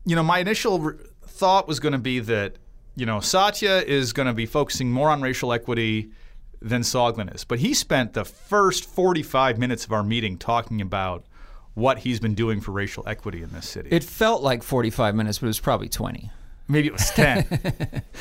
you 0.06 0.16
know, 0.16 0.24
my 0.24 0.40
initial 0.40 0.94
thought 1.26 1.68
was 1.68 1.80
going 1.80 1.94
to 1.94 2.00
be 2.00 2.20
that, 2.20 2.56
you 2.96 3.06
know, 3.06 3.20
Satya 3.20 3.84
is 3.86 4.14
going 4.14 4.28
to 4.28 4.34
be 4.34 4.46
focusing 4.46 4.92
more 4.92 5.10
on 5.10 5.22
racial 5.22 5.52
equity 5.54 6.12
than 6.62 6.82
Soglin 6.82 7.34
is. 7.34 7.44
But 7.44 7.60
he 7.60 7.74
spent 7.74 8.14
the 8.14 8.26
first 8.26 8.86
45 8.86 9.58
minutes 9.58 9.86
of 9.86 9.92
our 9.92 10.04
meeting 10.04 10.38
talking 10.38 10.82
about 10.82 11.26
what 11.74 12.00
he's 12.00 12.20
been 12.20 12.36
doing 12.36 12.62
for 12.62 12.72
racial 12.72 13.08
equity 13.08 13.42
in 13.42 13.52
this 13.52 13.68
city. 13.68 13.90
It 13.92 14.04
felt 14.04 14.44
like 14.44 14.62
45 14.62 15.16
minutes, 15.16 15.40
but 15.40 15.46
it 15.46 15.50
was 15.50 15.60
probably 15.60 15.90
20. 15.90 16.30
Maybe 16.68 16.88
it 16.88 16.94
was 16.94 17.10
10. 17.12 18.04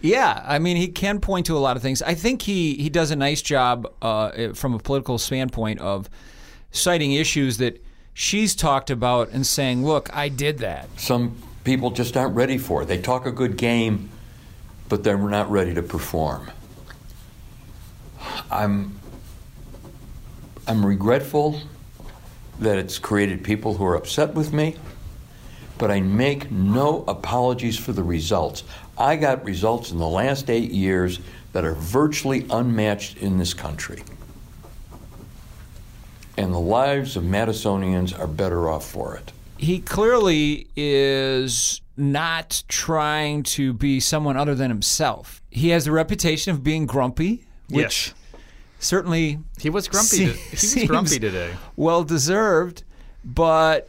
Yeah, 0.00 0.42
I 0.46 0.58
mean, 0.58 0.76
he 0.76 0.88
can 0.88 1.20
point 1.20 1.46
to 1.46 1.56
a 1.56 1.58
lot 1.58 1.76
of 1.76 1.82
things. 1.82 2.02
I 2.02 2.14
think 2.14 2.42
he, 2.42 2.74
he 2.74 2.88
does 2.88 3.10
a 3.10 3.16
nice 3.16 3.42
job 3.42 3.92
uh, 4.02 4.52
from 4.52 4.74
a 4.74 4.78
political 4.78 5.18
standpoint 5.18 5.80
of 5.80 6.08
citing 6.70 7.12
issues 7.12 7.58
that 7.58 7.82
she's 8.14 8.54
talked 8.54 8.90
about 8.90 9.30
and 9.30 9.46
saying, 9.46 9.84
look, 9.84 10.14
I 10.14 10.28
did 10.28 10.58
that. 10.58 10.88
Some 10.98 11.36
people 11.64 11.90
just 11.90 12.16
aren't 12.16 12.36
ready 12.36 12.58
for 12.58 12.82
it. 12.82 12.86
They 12.86 13.00
talk 13.00 13.26
a 13.26 13.32
good 13.32 13.56
game, 13.56 14.10
but 14.88 15.02
they're 15.02 15.18
not 15.18 15.50
ready 15.50 15.74
to 15.74 15.82
perform. 15.82 16.50
I'm 18.50 18.98
I'm 20.66 20.84
regretful 20.84 21.60
that 22.58 22.78
it's 22.78 22.98
created 22.98 23.44
people 23.44 23.74
who 23.74 23.84
are 23.84 23.94
upset 23.94 24.34
with 24.34 24.52
me, 24.52 24.76
but 25.78 25.90
I 25.90 26.00
make 26.00 26.50
no 26.50 27.04
apologies 27.06 27.78
for 27.78 27.92
the 27.92 28.02
results. 28.02 28.64
I 28.98 29.16
got 29.16 29.44
results 29.44 29.92
in 29.92 29.98
the 29.98 30.08
last 30.08 30.50
eight 30.50 30.70
years 30.70 31.20
that 31.52 31.64
are 31.64 31.74
virtually 31.74 32.46
unmatched 32.50 33.18
in 33.18 33.38
this 33.38 33.54
country. 33.54 34.02
And 36.36 36.52
the 36.52 36.58
lives 36.58 37.16
of 37.16 37.24
Madisonians 37.24 38.18
are 38.18 38.26
better 38.26 38.68
off 38.68 38.86
for 38.90 39.16
it. 39.16 39.32
He 39.58 39.78
clearly 39.80 40.66
is 40.76 41.80
not 41.96 42.62
trying 42.68 43.42
to 43.42 43.72
be 43.72 44.00
someone 44.00 44.36
other 44.36 44.54
than 44.54 44.70
himself. 44.70 45.40
He 45.50 45.70
has 45.70 45.86
the 45.86 45.92
reputation 45.92 46.52
of 46.52 46.62
being 46.62 46.84
grumpy, 46.86 47.46
which 47.68 48.08
Yes. 48.08 48.14
Certainly 48.78 49.38
He 49.60 49.70
was 49.70 49.88
grumpy. 49.88 50.06
se- 50.06 50.26
to- 50.26 50.56
he 50.76 50.80
was 50.80 50.88
grumpy 50.88 51.18
today. 51.18 51.50
Well 51.76 52.04
deserved, 52.04 52.82
but 53.24 53.88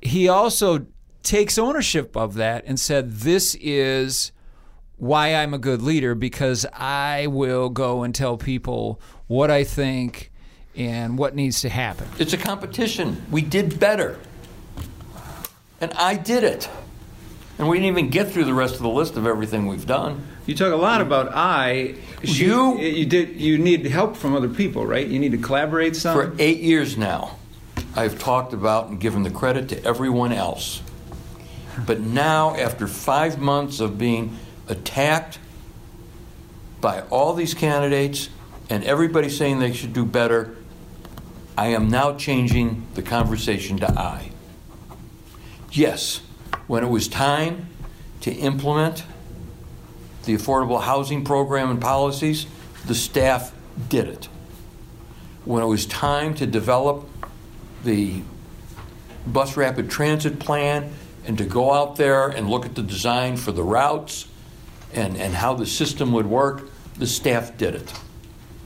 he 0.00 0.28
also 0.28 0.86
takes 1.22 1.58
ownership 1.58 2.16
of 2.16 2.34
that 2.34 2.64
and 2.66 2.78
said, 2.80 3.12
"This 3.20 3.56
is 3.60 4.32
why 4.96 5.34
I'm 5.34 5.52
a 5.54 5.58
good 5.58 5.82
leader 5.82 6.14
because 6.14 6.64
I 6.72 7.26
will 7.28 7.68
go 7.68 8.02
and 8.02 8.14
tell 8.14 8.36
people 8.36 9.00
what 9.26 9.50
I 9.50 9.64
think 9.64 10.30
and 10.76 11.18
what 11.18 11.34
needs 11.34 11.60
to 11.62 11.68
happen." 11.68 12.08
It's 12.18 12.32
a 12.32 12.36
competition. 12.38 13.22
We 13.30 13.42
did 13.42 13.78
better. 13.80 14.18
And 15.80 15.92
I 15.94 16.14
did 16.14 16.42
it. 16.44 16.68
And 17.58 17.68
we 17.68 17.78
didn't 17.78 17.88
even 17.88 18.10
get 18.10 18.30
through 18.30 18.44
the 18.44 18.54
rest 18.54 18.76
of 18.76 18.82
the 18.82 18.88
list 18.88 19.16
of 19.16 19.26
everything 19.26 19.66
we've 19.66 19.86
done. 19.86 20.24
You 20.46 20.54
talk 20.54 20.72
a 20.72 20.76
lot 20.76 21.00
mm. 21.00 21.06
about 21.06 21.34
I. 21.34 21.96
You- 22.22 22.78
you 22.78 23.04
did. 23.04 23.40
You 23.40 23.58
need 23.58 23.84
help 23.86 24.16
from 24.16 24.34
other 24.34 24.48
people, 24.48 24.86
right? 24.86 25.06
You 25.06 25.18
need 25.18 25.32
to 25.32 25.38
collaborate 25.38 25.96
some. 25.96 26.14
For 26.16 26.34
eight 26.38 26.60
years 26.60 26.96
now, 26.96 27.36
I've 27.96 28.18
talked 28.18 28.52
about 28.52 28.88
and 28.88 29.00
given 29.00 29.24
the 29.24 29.30
credit 29.30 29.68
to 29.70 29.84
everyone 29.84 30.32
else. 30.32 30.82
But 31.84 32.00
now, 32.00 32.56
after 32.56 32.86
five 32.86 33.38
months 33.38 33.80
of 33.80 33.98
being 33.98 34.38
attacked 34.68 35.38
by 36.80 37.02
all 37.02 37.34
these 37.34 37.54
candidates 37.54 38.28
and 38.70 38.84
everybody 38.84 39.28
saying 39.28 39.58
they 39.58 39.72
should 39.72 39.92
do 39.92 40.04
better, 40.04 40.56
I 41.56 41.68
am 41.68 41.88
now 41.88 42.14
changing 42.14 42.86
the 42.94 43.02
conversation 43.02 43.78
to 43.78 43.90
I. 43.90 44.30
Yes, 45.72 46.20
when 46.68 46.84
it 46.84 46.88
was 46.88 47.08
time 47.08 47.66
to 48.20 48.30
implement 48.30 49.02
the 50.24 50.36
affordable 50.36 50.82
housing 50.82 51.24
program 51.24 51.70
and 51.70 51.80
policies, 51.80 52.46
the 52.86 52.94
staff 52.94 53.52
did 53.88 54.06
it. 54.06 54.28
When 55.44 55.62
it 55.62 55.66
was 55.66 55.86
time 55.86 56.34
to 56.34 56.46
develop 56.46 57.08
the 57.84 58.22
bus 59.26 59.56
rapid 59.56 59.90
transit 59.90 60.38
plan 60.38 60.92
and 61.26 61.38
to 61.38 61.44
go 61.44 61.72
out 61.72 61.96
there 61.96 62.28
and 62.28 62.48
look 62.48 62.66
at 62.66 62.74
the 62.74 62.82
design 62.82 63.36
for 63.36 63.52
the 63.52 63.62
routes 63.62 64.28
and, 64.92 65.16
and 65.16 65.34
how 65.34 65.54
the 65.54 65.66
system 65.66 66.12
would 66.12 66.26
work, 66.26 66.68
the 66.96 67.06
staff 67.06 67.56
did 67.56 67.74
it. 67.74 67.92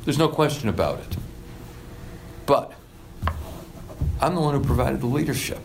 There's 0.05 0.19
no 0.19 0.29
question 0.29 0.69
about 0.69 0.99
it. 1.01 1.17
But 2.47 2.73
I'm 4.21 4.35
the 4.35 4.41
one 4.41 4.55
who 4.55 4.65
provided 4.65 5.01
the 5.01 5.07
leadership. 5.07 5.65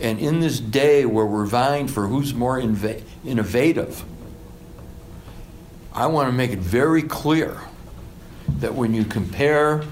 And 0.00 0.18
in 0.18 0.40
this 0.40 0.58
day 0.58 1.04
where 1.04 1.26
we're 1.26 1.46
vying 1.46 1.86
for 1.86 2.06
who's 2.06 2.32
more 2.32 2.58
inva- 2.58 3.02
innovative, 3.24 4.02
I 5.92 6.06
want 6.06 6.28
to 6.28 6.32
make 6.32 6.52
it 6.52 6.58
very 6.58 7.02
clear 7.02 7.60
that 8.60 8.74
when 8.74 8.94
you 8.94 9.04
compare 9.04 9.84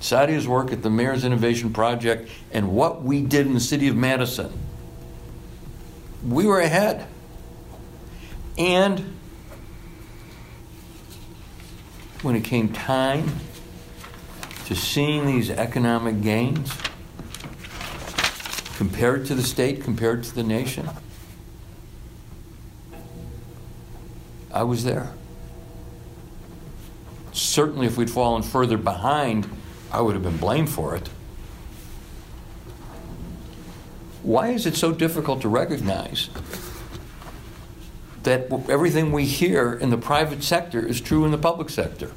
Satya's 0.00 0.48
work 0.48 0.72
at 0.72 0.82
the 0.82 0.90
Mayor's 0.90 1.24
Innovation 1.24 1.72
Project 1.72 2.28
and 2.50 2.72
what 2.72 3.02
we 3.02 3.22
did 3.22 3.46
in 3.46 3.54
the 3.54 3.60
city 3.60 3.86
of 3.86 3.96
Madison, 3.96 4.52
we 6.26 6.44
were 6.44 6.60
ahead. 6.60 7.06
And 8.58 9.16
when 12.22 12.34
it 12.34 12.42
came 12.42 12.72
time 12.72 13.36
to 14.66 14.74
seeing 14.74 15.26
these 15.26 15.50
economic 15.50 16.22
gains 16.22 16.72
compared 18.82 19.24
to 19.24 19.32
the 19.32 19.44
state, 19.44 19.80
compared 19.80 20.24
to 20.24 20.34
the 20.34 20.42
nation, 20.42 20.90
I 24.52 24.64
was 24.64 24.82
there. 24.82 25.12
Certainly, 27.30 27.86
if 27.86 27.96
we'd 27.96 28.10
fallen 28.10 28.42
further 28.42 28.76
behind, 28.76 29.48
I 29.92 30.00
would 30.00 30.14
have 30.14 30.24
been 30.24 30.36
blamed 30.36 30.68
for 30.68 30.96
it. 30.96 31.08
Why 34.24 34.48
is 34.48 34.66
it 34.66 34.74
so 34.74 34.90
difficult 34.90 35.42
to 35.42 35.48
recognize 35.48 36.28
that 38.24 38.50
everything 38.68 39.12
we 39.12 39.26
hear 39.26 39.74
in 39.74 39.90
the 39.90 39.96
private 39.96 40.42
sector 40.42 40.84
is 40.84 41.00
true 41.00 41.24
in 41.24 41.30
the 41.30 41.38
public 41.38 41.70
sector? 41.70 42.10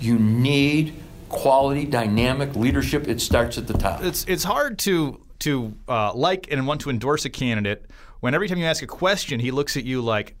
You 0.00 0.18
need 0.18 1.00
quality, 1.28 1.84
dynamic 1.84 2.56
leadership. 2.56 3.06
It 3.06 3.20
starts 3.20 3.58
at 3.58 3.68
the 3.68 3.74
top. 3.74 4.02
It's 4.02 4.24
it's 4.26 4.42
hard 4.42 4.80
to 4.80 5.20
to 5.42 5.74
uh, 5.88 6.12
like 6.14 6.48
and 6.50 6.66
want 6.66 6.80
to 6.82 6.90
endorse 6.90 7.24
a 7.24 7.30
candidate 7.30 7.86
when 8.22 8.34
every 8.34 8.48
time 8.48 8.58
you 8.58 8.66
ask 8.66 8.82
a 8.82 8.86
question, 8.86 9.40
he 9.40 9.50
looks 9.50 9.76
at 9.76 9.84
you 9.84 10.00
like, 10.00 10.36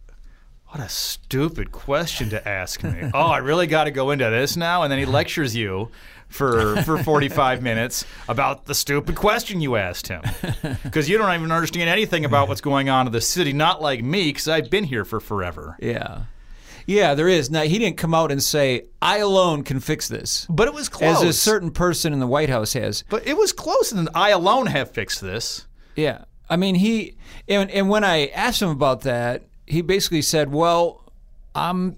what 0.68 0.80
a 0.80 0.88
stupid 0.88 1.72
question 1.72 2.30
to 2.30 2.48
ask 2.48 2.84
me. 2.84 3.10
oh, 3.14 3.26
I 3.26 3.38
really 3.38 3.66
got 3.66 3.84
to 3.84 3.90
go 3.90 4.12
into 4.12 4.30
this 4.30 4.56
now? 4.56 4.84
And 4.84 4.90
then 4.90 5.00
he 5.00 5.04
lectures 5.04 5.56
you 5.56 5.90
for, 6.28 6.80
for 6.82 7.02
45 7.02 7.60
minutes 7.64 8.04
about 8.28 8.66
the 8.66 8.74
stupid 8.74 9.16
question 9.16 9.60
you 9.60 9.74
asked 9.74 10.06
him. 10.06 10.22
Because 10.84 11.08
you 11.08 11.18
don't 11.18 11.34
even 11.34 11.50
understand 11.50 11.90
anything 11.90 12.24
about 12.24 12.46
what's 12.46 12.60
going 12.60 12.88
on 12.88 13.06
in 13.06 13.12
the 13.12 13.20
city, 13.20 13.52
not 13.52 13.82
like 13.82 14.02
me, 14.02 14.28
because 14.28 14.46
I've 14.46 14.70
been 14.70 14.84
here 14.84 15.04
for 15.04 15.18
forever. 15.18 15.76
Yeah. 15.80 16.22
Yeah, 16.86 17.14
there 17.14 17.28
is. 17.28 17.50
Now, 17.50 17.62
he 17.62 17.78
didn't 17.78 17.96
come 17.96 18.14
out 18.14 18.32
and 18.32 18.42
say, 18.42 18.82
I 19.00 19.18
alone 19.18 19.62
can 19.62 19.80
fix 19.80 20.08
this. 20.08 20.46
But 20.48 20.68
it 20.68 20.74
was 20.74 20.88
close. 20.88 21.22
As 21.22 21.22
a 21.22 21.32
certain 21.32 21.70
person 21.70 22.12
in 22.12 22.20
the 22.20 22.26
White 22.26 22.48
House 22.48 22.72
has. 22.72 23.04
But 23.08 23.26
it 23.26 23.36
was 23.36 23.52
close, 23.52 23.92
and 23.92 24.08
I 24.14 24.30
alone 24.30 24.66
have 24.66 24.90
fixed 24.90 25.20
this. 25.20 25.66
Yeah. 25.96 26.24
I 26.48 26.56
mean, 26.56 26.74
he, 26.74 27.16
and, 27.48 27.70
and 27.70 27.88
when 27.88 28.04
I 28.04 28.26
asked 28.28 28.60
him 28.60 28.70
about 28.70 29.02
that, 29.02 29.44
he 29.66 29.80
basically 29.80 30.22
said, 30.22 30.52
Well, 30.52 31.10
I'm 31.54 31.96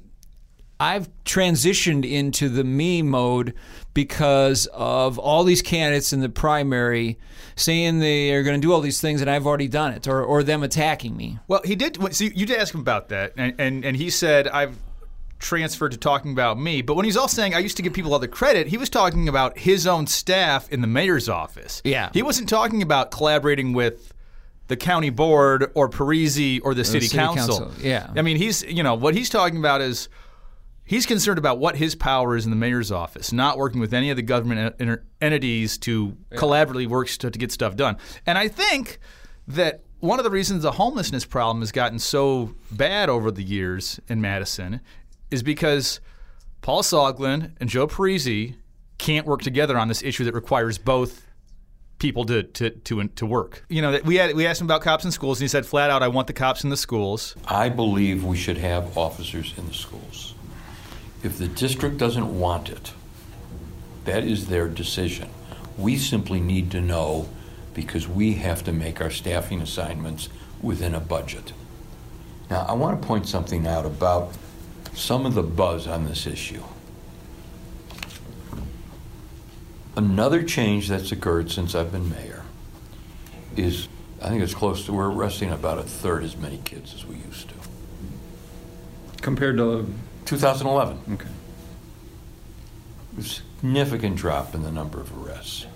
I've 0.80 1.08
transitioned 1.24 2.10
into 2.10 2.48
the 2.48 2.64
me 2.64 3.02
mode 3.02 3.54
because 3.94 4.66
of 4.72 5.18
all 5.18 5.44
these 5.44 5.62
candidates 5.62 6.12
in 6.12 6.20
the 6.20 6.28
primary 6.28 7.18
saying 7.56 8.00
they 8.00 8.32
are 8.32 8.42
going 8.42 8.60
to 8.60 8.66
do 8.66 8.72
all 8.72 8.80
these 8.80 9.00
things 9.00 9.20
and 9.20 9.30
I've 9.30 9.46
already 9.46 9.68
done 9.68 9.92
it, 9.92 10.08
or, 10.08 10.22
or 10.22 10.42
them 10.42 10.62
attacking 10.62 11.16
me. 11.16 11.38
Well, 11.46 11.60
he 11.64 11.76
did. 11.76 12.14
So 12.14 12.24
you 12.24 12.46
did 12.46 12.58
ask 12.58 12.74
him 12.74 12.80
about 12.80 13.08
that, 13.10 13.34
and, 13.36 13.54
and, 13.58 13.84
and 13.84 13.96
he 13.96 14.10
said, 14.10 14.48
I've 14.48 14.76
transferred 15.38 15.92
to 15.92 15.98
talking 15.98 16.32
about 16.32 16.58
me. 16.58 16.82
But 16.82 16.94
when 16.94 17.04
he's 17.04 17.16
all 17.16 17.28
saying 17.28 17.54
I 17.54 17.58
used 17.58 17.76
to 17.76 17.82
give 17.82 17.92
people 17.92 18.12
all 18.12 18.18
the 18.18 18.26
credit, 18.26 18.66
he 18.66 18.78
was 18.78 18.88
talking 18.88 19.28
about 19.28 19.58
his 19.58 19.86
own 19.86 20.06
staff 20.06 20.68
in 20.72 20.80
the 20.80 20.86
mayor's 20.86 21.28
office. 21.28 21.82
Yeah. 21.84 22.10
He 22.12 22.22
wasn't 22.22 22.48
talking 22.48 22.82
about 22.82 23.10
collaborating 23.10 23.72
with 23.74 24.12
the 24.68 24.76
county 24.76 25.10
board 25.10 25.70
or 25.74 25.88
Parisi 25.88 26.60
or 26.64 26.74
the 26.74 26.84
city, 26.84 27.06
city 27.06 27.18
council. 27.18 27.60
council, 27.60 27.86
yeah. 27.86 28.10
I 28.16 28.22
mean, 28.22 28.38
he's, 28.38 28.62
you 28.62 28.82
know, 28.82 28.94
what 28.94 29.14
he's 29.14 29.28
talking 29.28 29.58
about 29.58 29.82
is 29.82 30.08
he's 30.84 31.06
concerned 31.06 31.38
about 31.38 31.58
what 31.58 31.76
his 31.76 31.94
power 31.94 32.36
is 32.36 32.44
in 32.44 32.50
the 32.50 32.56
mayor's 32.56 32.92
office, 32.92 33.32
not 33.32 33.58
working 33.58 33.80
with 33.80 33.92
any 33.92 34.10
of 34.10 34.16
the 34.16 34.22
government 34.22 34.76
en- 34.78 35.00
entities 35.20 35.78
to 35.78 36.16
collaboratively 36.32 36.86
work 36.86 37.08
to, 37.08 37.30
to 37.30 37.38
get 37.38 37.50
stuff 37.50 37.76
done. 37.76 37.96
And 38.26 38.38
I 38.38 38.48
think 38.48 38.98
that 39.48 39.82
one 40.00 40.18
of 40.18 40.24
the 40.24 40.30
reasons 40.30 40.62
the 40.62 40.72
homelessness 40.72 41.24
problem 41.24 41.60
has 41.60 41.72
gotten 41.72 41.98
so 41.98 42.54
bad 42.70 43.08
over 43.08 43.30
the 43.30 43.42
years 43.42 43.98
in 44.08 44.20
Madison 44.20 44.80
is 45.30 45.42
because 45.42 46.00
Paul 46.60 46.82
Soglin 46.82 47.52
and 47.58 47.68
Joe 47.68 47.86
Parisi 47.86 48.56
can't 48.98 49.26
work 49.26 49.42
together 49.42 49.78
on 49.78 49.88
this 49.88 50.02
issue 50.02 50.24
that 50.24 50.34
requires 50.34 50.78
both 50.78 51.26
people 51.98 52.24
to 52.26 52.42
to 52.42 52.70
to, 52.70 53.08
to 53.08 53.26
work. 53.26 53.64
You 53.68 53.82
know, 53.82 53.98
we 54.04 54.16
had 54.16 54.34
we 54.34 54.46
asked 54.46 54.60
him 54.60 54.66
about 54.66 54.82
cops 54.82 55.04
in 55.04 55.10
schools, 55.10 55.38
and 55.38 55.44
he 55.44 55.48
said 55.48 55.64
flat 55.64 55.90
out, 55.90 56.02
"I 56.02 56.08
want 56.08 56.26
the 56.26 56.32
cops 56.32 56.64
in 56.64 56.70
the 56.70 56.76
schools." 56.76 57.34
I 57.46 57.68
believe 57.68 58.24
we 58.24 58.36
should 58.36 58.58
have 58.58 58.96
officers 58.96 59.54
in 59.56 59.66
the 59.66 59.74
schools. 59.74 60.33
If 61.24 61.38
the 61.38 61.48
district 61.48 61.96
doesn't 61.96 62.38
want 62.38 62.68
it, 62.68 62.92
that 64.04 64.24
is 64.24 64.48
their 64.48 64.68
decision. 64.68 65.30
We 65.78 65.96
simply 65.96 66.38
need 66.38 66.70
to 66.72 66.82
know 66.82 67.30
because 67.72 68.06
we 68.06 68.34
have 68.34 68.62
to 68.64 68.72
make 68.72 69.00
our 69.00 69.10
staffing 69.10 69.62
assignments 69.62 70.28
within 70.60 70.94
a 70.94 71.00
budget. 71.00 71.54
Now, 72.50 72.66
I 72.68 72.74
want 72.74 73.00
to 73.00 73.08
point 73.08 73.26
something 73.26 73.66
out 73.66 73.86
about 73.86 74.32
some 74.92 75.24
of 75.24 75.32
the 75.32 75.42
buzz 75.42 75.86
on 75.86 76.04
this 76.04 76.26
issue. 76.26 76.62
Another 79.96 80.42
change 80.42 80.88
that's 80.88 81.10
occurred 81.10 81.50
since 81.50 81.74
I've 81.74 81.90
been 81.90 82.10
mayor 82.10 82.42
is 83.56 83.88
I 84.20 84.28
think 84.28 84.42
it's 84.42 84.54
close 84.54 84.84
to 84.86 84.92
we're 84.92 85.10
arresting 85.10 85.50
about 85.50 85.78
a 85.78 85.82
third 85.82 86.22
as 86.22 86.36
many 86.36 86.58
kids 86.64 86.94
as 86.94 87.06
we 87.06 87.16
used 87.16 87.48
to. 87.48 87.54
Compared 89.22 89.56
to 89.56 89.86
2011, 90.24 90.98
okay. 91.14 91.26
a 93.18 93.22
significant 93.22 94.16
drop 94.16 94.54
in 94.54 94.62
the 94.62 94.72
number 94.72 95.00
of 95.00 95.26
arrests. 95.26 95.66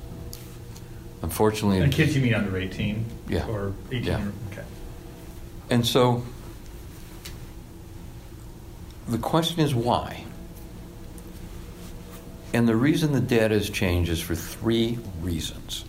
Unfortunately, 1.23 1.81
And 1.81 1.93
kids, 1.93 2.15
you 2.15 2.23
mean 2.23 2.35
under 2.35 2.57
18? 2.57 3.05
Yeah. 3.29 3.47
Or 3.49 3.73
18? 3.91 4.05
Yeah. 4.05 4.25
Or, 4.25 4.33
okay. 4.53 4.65
And 5.71 5.87
so 5.87 6.23
the 9.09 9.19
question 9.19 9.61
is 9.61 9.75
why? 9.75 10.25
And 12.55 12.69
the 12.69 12.77
reason 12.77 13.13
the 13.13 13.21
data 13.21 13.55
has 13.55 13.69
changed 13.69 14.11
is 14.11 14.21
for 14.21 14.35
three 14.35 14.99
reasons. 15.21 15.85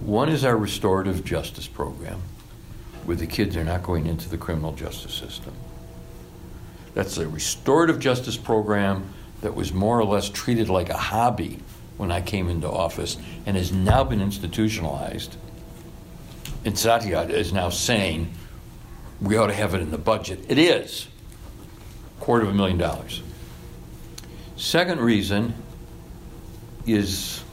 One 0.00 0.28
is 0.28 0.44
our 0.44 0.56
restorative 0.56 1.24
justice 1.24 1.66
program, 1.66 2.20
where 3.04 3.16
the 3.16 3.26
kids 3.26 3.56
are 3.56 3.64
not 3.64 3.82
going 3.82 4.06
into 4.06 4.28
the 4.28 4.38
criminal 4.38 4.72
justice 4.72 5.14
system. 5.14 5.52
That's 6.96 7.18
a 7.18 7.28
restorative 7.28 7.98
justice 7.98 8.38
program 8.38 9.12
that 9.42 9.54
was 9.54 9.70
more 9.70 10.00
or 10.00 10.04
less 10.06 10.30
treated 10.30 10.70
like 10.70 10.88
a 10.88 10.96
hobby 10.96 11.58
when 11.98 12.10
I 12.10 12.22
came 12.22 12.48
into 12.48 12.70
office 12.70 13.18
and 13.44 13.54
has 13.54 13.70
now 13.70 14.02
been 14.02 14.22
institutionalized. 14.22 15.36
And 16.64 16.76
Satya 16.76 17.20
is 17.24 17.52
now 17.52 17.68
saying 17.68 18.32
we 19.20 19.36
ought 19.36 19.48
to 19.48 19.52
have 19.52 19.74
it 19.74 19.82
in 19.82 19.90
the 19.90 19.98
budget. 19.98 20.46
It 20.48 20.56
is 20.56 21.08
quarter 22.18 22.46
of 22.46 22.52
a 22.52 22.54
million 22.54 22.78
dollars. 22.78 23.22
Second 24.56 24.98
reason 25.02 25.52
is 26.86 27.44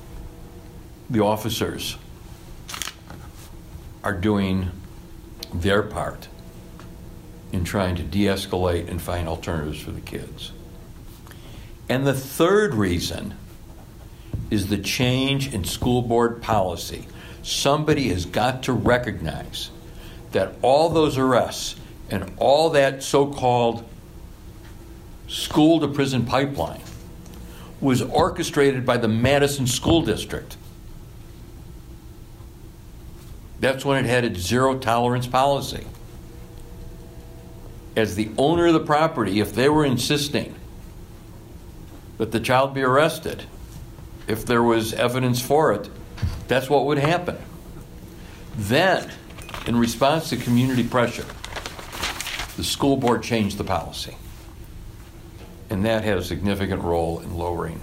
the 1.09 1.19
officers 1.19 1.97
are 4.05 4.13
doing 4.13 4.71
their 5.53 5.83
part 5.83 6.29
in 7.53 7.63
trying 7.63 7.95
to 7.95 8.03
de 8.03 8.25
escalate 8.25 8.89
and 8.89 8.99
find 8.99 9.29
alternatives 9.29 9.79
for 9.79 9.91
the 9.91 10.01
kids. 10.01 10.51
And 11.87 12.05
the 12.05 12.13
third 12.13 12.73
reason 12.73 13.35
is 14.49 14.67
the 14.67 14.77
change 14.79 15.53
in 15.53 15.63
school 15.63 16.01
board 16.01 16.41
policy. 16.41 17.05
Somebody 17.43 18.09
has 18.09 18.25
got 18.25 18.63
to 18.63 18.73
recognize 18.73 19.69
that 20.31 20.55
all 20.63 20.89
those 20.89 21.17
arrests 21.17 21.75
and 22.09 22.33
all 22.37 22.71
that 22.71 23.03
so 23.03 23.27
called 23.27 23.87
school 25.27 25.79
to 25.79 25.87
prison 25.87 26.25
pipeline 26.25 26.81
was 27.79 28.01
orchestrated 28.01 28.83
by 28.83 28.97
the 28.97 29.07
Madison 29.07 29.67
School 29.67 30.01
District. 30.01 30.57
That's 33.59 33.85
when 33.85 34.03
it 34.03 34.09
had 34.09 34.23
its 34.23 34.39
zero 34.39 34.79
tolerance 34.79 35.27
policy. 35.27 35.85
As 37.95 38.15
the 38.15 38.29
owner 38.37 38.67
of 38.67 38.73
the 38.73 38.79
property, 38.79 39.39
if 39.39 39.53
they 39.53 39.69
were 39.69 39.85
insisting 39.85 40.55
that 42.17 42.31
the 42.31 42.39
child 42.39 42.73
be 42.73 42.81
arrested, 42.81 43.43
if 44.27 44.45
there 44.45 44.63
was 44.63 44.93
evidence 44.93 45.41
for 45.41 45.73
it, 45.73 45.89
that's 46.47 46.69
what 46.69 46.85
would 46.85 46.97
happen. 46.97 47.37
Then, 48.55 49.11
in 49.67 49.75
response 49.75 50.29
to 50.29 50.37
community 50.37 50.83
pressure, 50.83 51.25
the 52.55 52.63
school 52.63 52.97
board 52.97 53.23
changed 53.23 53.57
the 53.57 53.63
policy. 53.63 54.15
And 55.69 55.85
that 55.85 56.03
had 56.03 56.17
a 56.17 56.23
significant 56.23 56.81
role 56.83 57.19
in 57.19 57.35
lowering 57.35 57.81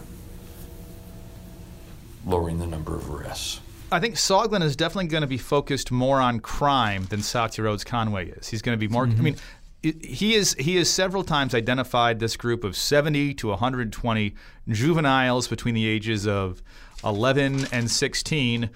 lowering 2.27 2.59
the 2.59 2.67
number 2.67 2.95
of 2.95 3.11
arrests. 3.11 3.61
I 3.93 3.99
think 3.99 4.15
Soglin 4.15 4.63
is 4.63 4.77
definitely 4.77 5.09
going 5.09 5.23
to 5.23 5.27
be 5.27 5.39
focused 5.39 5.91
more 5.91 6.21
on 6.21 6.41
crime 6.41 7.07
than 7.07 7.23
Satya 7.23 7.65
Rhodes 7.65 7.83
Conway 7.83 8.29
is. 8.29 8.49
He's 8.49 8.63
going 8.63 8.79
to 8.79 8.81
be 8.81 8.87
more. 8.87 9.05
I 9.05 9.09
mm-hmm. 9.09 9.23
mean, 9.23 9.37
he 9.83 10.35
is 10.35 10.55
he 10.59 10.77
has 10.77 10.91
several 10.91 11.25
times 11.25 11.55
identified 11.55 12.19
this 12.19 12.37
group 12.37 12.65
of 12.65 12.77
70 12.77 13.35
to 13.35 13.49
120 13.49 14.35
juveniles 14.69 15.49
between 15.49 15.75
the 15.75 15.87
ages 15.87 16.27
of 16.27 16.63
11 17.03 17.67
and 17.73 17.91
16 17.91 18.71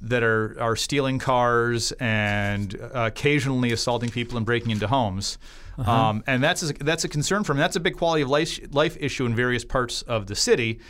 that 0.00 0.22
are 0.22 0.56
are 0.60 0.76
stealing 0.76 1.18
cars 1.18 1.92
and 1.92 2.78
uh, 2.80 3.04
occasionally 3.06 3.72
assaulting 3.72 4.10
people 4.10 4.36
and 4.36 4.46
breaking 4.46 4.70
into 4.70 4.86
homes. 4.86 5.38
um, 5.86 6.24
and 6.26 6.42
that's 6.42 6.62
a, 6.62 6.72
that's 6.72 7.04
a 7.04 7.08
concern 7.08 7.44
for 7.44 7.52
him. 7.52 7.58
That's 7.58 7.76
a 7.76 7.80
big 7.80 7.96
quality 7.96 8.22
of 8.22 8.30
life 8.30 8.58
life 8.72 8.96
issue 8.98 9.26
in 9.26 9.34
various 9.34 9.64
parts 9.64 10.02
of 10.02 10.26
the 10.26 10.34
city. 10.34 10.80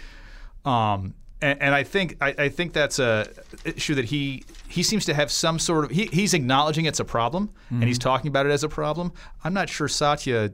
Um, 0.65 1.15
and, 1.41 1.61
and 1.63 1.75
I 1.75 1.85
think 1.85 2.17
I, 2.21 2.35
I 2.39 2.49
think 2.49 2.73
that's 2.73 2.99
a 2.99 3.29
issue 3.65 3.95
that 3.95 4.07
he 4.07 4.45
he 4.69 4.83
seems 4.83 5.05
to 5.07 5.15
have 5.15 5.31
some 5.31 5.59
sort 5.59 5.85
of 5.85 5.91
he, 5.91 6.07
he's 6.07 6.35
acknowledging 6.35 6.85
it's 6.85 7.01
a 7.01 7.05
problem 7.05 7.51
and 7.71 7.85
he's 7.85 7.99
talking 7.99 8.29
about 8.29 8.47
it 8.47 8.51
as 8.51 8.65
a 8.65 8.69
problem. 8.69 9.13
I'm 9.45 9.55
not 9.55 9.69
sure 9.69 9.89
Satya, 9.89 10.53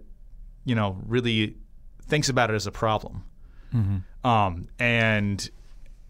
you 0.64 0.74
know, 0.74 0.98
really 1.06 1.56
thinks 2.02 2.28
about 2.28 2.50
it 2.50 2.54
as 2.54 2.66
a 2.66 2.72
problem. 2.72 3.24
Um, 4.24 4.68
and 4.78 5.50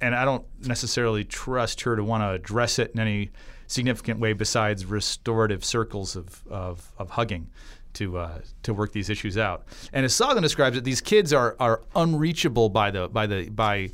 and 0.01 0.15
I 0.15 0.25
don't 0.25 0.45
necessarily 0.67 1.25
trust 1.25 1.83
her 1.83 1.97
to 1.97 2.05
want 2.05 2.23
to 2.23 2.31
address 2.31 2.79
it 2.79 2.91
in 2.93 3.01
any 3.01 3.31
significant 3.67 4.21
way 4.21 4.33
besides 4.35 4.85
restorative 4.85 5.65
circles 5.65 6.15
of, 6.15 6.43
of, 6.51 6.93
of 6.99 7.11
hugging 7.11 7.51
to 7.95 8.19
uh, 8.19 8.41
to 8.65 8.75
work 8.75 8.93
these 8.93 9.09
issues 9.09 9.39
out. 9.39 9.65
And 9.93 10.05
as 10.05 10.13
Soglin 10.13 10.43
describes 10.43 10.77
it, 10.77 10.85
these 10.85 11.01
kids 11.01 11.33
are 11.33 11.57
are 11.61 11.81
unreachable 11.95 12.69
by 12.69 12.91
the 12.91 13.09
by 13.09 13.27
the 13.27 13.49
by 13.49 13.91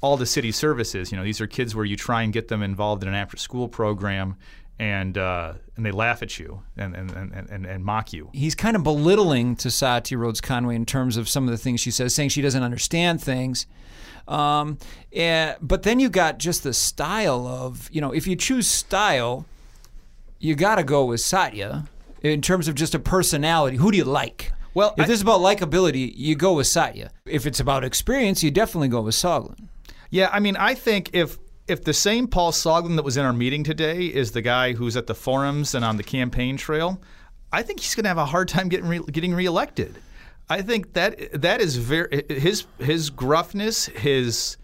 all 0.00 0.16
the 0.16 0.26
city 0.26 0.52
services. 0.52 1.12
You 1.12 1.18
know, 1.18 1.24
these 1.24 1.40
are 1.40 1.46
kids 1.46 1.74
where 1.74 1.84
you 1.84 1.96
try 1.96 2.22
and 2.22 2.32
get 2.32 2.48
them 2.48 2.62
involved 2.62 3.02
in 3.02 3.08
an 3.08 3.14
after 3.14 3.36
school 3.36 3.68
program. 3.68 4.36
And, 4.78 5.18
uh, 5.18 5.54
and 5.76 5.84
they 5.84 5.90
laugh 5.90 6.22
at 6.22 6.38
you 6.38 6.62
and, 6.78 6.96
and, 6.96 7.10
and, 7.10 7.50
and, 7.50 7.66
and 7.66 7.84
mock 7.84 8.14
you. 8.14 8.30
He's 8.32 8.54
kind 8.54 8.76
of 8.76 8.82
belittling 8.82 9.54
to 9.56 9.70
Satya 9.70 10.16
Rhodes 10.16 10.40
Conway 10.40 10.74
in 10.74 10.86
terms 10.86 11.18
of 11.18 11.28
some 11.28 11.44
of 11.44 11.50
the 11.50 11.58
things 11.58 11.80
she 11.80 11.90
says, 11.90 12.14
saying 12.14 12.30
she 12.30 12.40
doesn't 12.40 12.62
understand 12.62 13.22
things. 13.22 13.66
Um, 14.26 14.78
eh, 15.12 15.56
but 15.60 15.82
then 15.82 16.00
you 16.00 16.08
got 16.08 16.38
just 16.38 16.62
the 16.62 16.72
style 16.72 17.46
of, 17.46 17.90
you 17.92 18.00
know, 18.00 18.12
if 18.12 18.26
you 18.26 18.36
choose 18.36 18.66
style, 18.66 19.44
you 20.38 20.54
got 20.54 20.76
to 20.76 20.82
go 20.82 21.04
with 21.04 21.20
Satya 21.20 21.86
in 22.22 22.40
terms 22.40 22.66
of 22.66 22.74
just 22.74 22.94
a 22.94 22.98
personality. 22.98 23.76
Who 23.76 23.90
do 23.90 23.98
you 23.98 24.04
like? 24.04 24.50
Well, 24.72 24.94
if 24.96 25.04
I- 25.04 25.06
this 25.08 25.16
is 25.16 25.22
about 25.22 25.40
likability, 25.40 26.10
you 26.16 26.36
go 26.36 26.54
with 26.54 26.66
Satya. 26.68 27.10
If 27.26 27.44
it's 27.44 27.60
about 27.60 27.84
experience, 27.84 28.42
you 28.42 28.50
definitely 28.50 28.88
go 28.88 29.02
with 29.02 29.14
Soglin. 29.14 29.68
Yeah, 30.10 30.28
I 30.32 30.40
mean, 30.40 30.56
I 30.56 30.74
think 30.74 31.10
if 31.12 31.38
if 31.68 31.84
the 31.84 31.94
same 31.94 32.26
Paul 32.26 32.50
Soglin 32.50 32.96
that 32.96 33.04
was 33.04 33.16
in 33.16 33.24
our 33.24 33.32
meeting 33.32 33.62
today 33.62 34.06
is 34.06 34.32
the 34.32 34.42
guy 34.42 34.72
who's 34.72 34.96
at 34.96 35.06
the 35.06 35.14
forums 35.14 35.74
and 35.74 35.84
on 35.84 35.96
the 35.96 36.02
campaign 36.02 36.56
trail, 36.56 37.00
I 37.52 37.62
think 37.62 37.78
he's 37.80 37.94
going 37.94 38.04
to 38.04 38.08
have 38.08 38.18
a 38.18 38.26
hard 38.26 38.48
time 38.48 38.68
getting 38.68 38.88
re- 38.88 39.04
getting 39.10 39.34
reelected. 39.34 39.96
I 40.48 40.62
think 40.62 40.94
that 40.94 41.40
that 41.40 41.60
is 41.60 41.76
very 41.76 42.24
his 42.28 42.66
his 42.78 43.10
gruffness, 43.10 43.88
his 43.90 44.56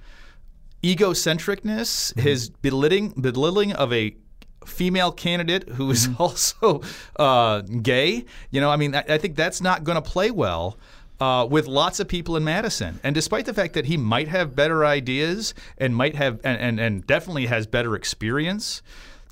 egocentricness, 0.82 2.18
his 2.18 2.50
belittling 2.50 3.11
belittling 3.11 3.72
of 3.72 3.92
a 3.92 4.16
female 4.64 5.12
candidate 5.12 5.68
who 5.70 5.90
is 5.92 6.09
also 6.18 6.82
uh, 7.20 7.61
gay. 7.61 8.24
You 8.50 8.61
know, 8.61 8.70
I 8.70 8.76
mean, 8.76 8.96
I, 8.96 9.04
I 9.09 9.18
think 9.18 9.37
that's 9.37 9.61
not 9.61 9.85
going 9.85 9.96
to 9.96 10.02
play 10.02 10.32
well. 10.32 10.76
Uh, 11.18 11.46
with 11.50 11.66
lots 11.66 11.98
of 11.98 12.07
people 12.07 12.37
in 12.37 12.44
Madison, 12.44 13.00
and 13.02 13.14
despite 13.14 13.46
the 13.46 13.55
fact 13.55 13.72
that 13.72 13.87
he 13.87 13.96
might 13.96 14.29
have 14.29 14.55
better 14.55 14.85
ideas 14.85 15.55
and 15.79 15.96
might 15.96 16.14
have 16.14 16.38
and, 16.44 16.61
and, 16.61 16.79
and 16.79 17.07
definitely 17.07 17.46
has 17.46 17.66
better 17.66 17.94
experience, 17.94 18.83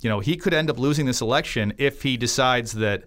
you 0.00 0.08
know, 0.08 0.20
he 0.20 0.34
could 0.34 0.54
end 0.54 0.70
up 0.70 0.78
losing 0.78 1.04
this 1.04 1.20
election 1.20 1.74
if 1.76 2.02
he 2.02 2.16
decides 2.16 2.72
that 2.72 3.04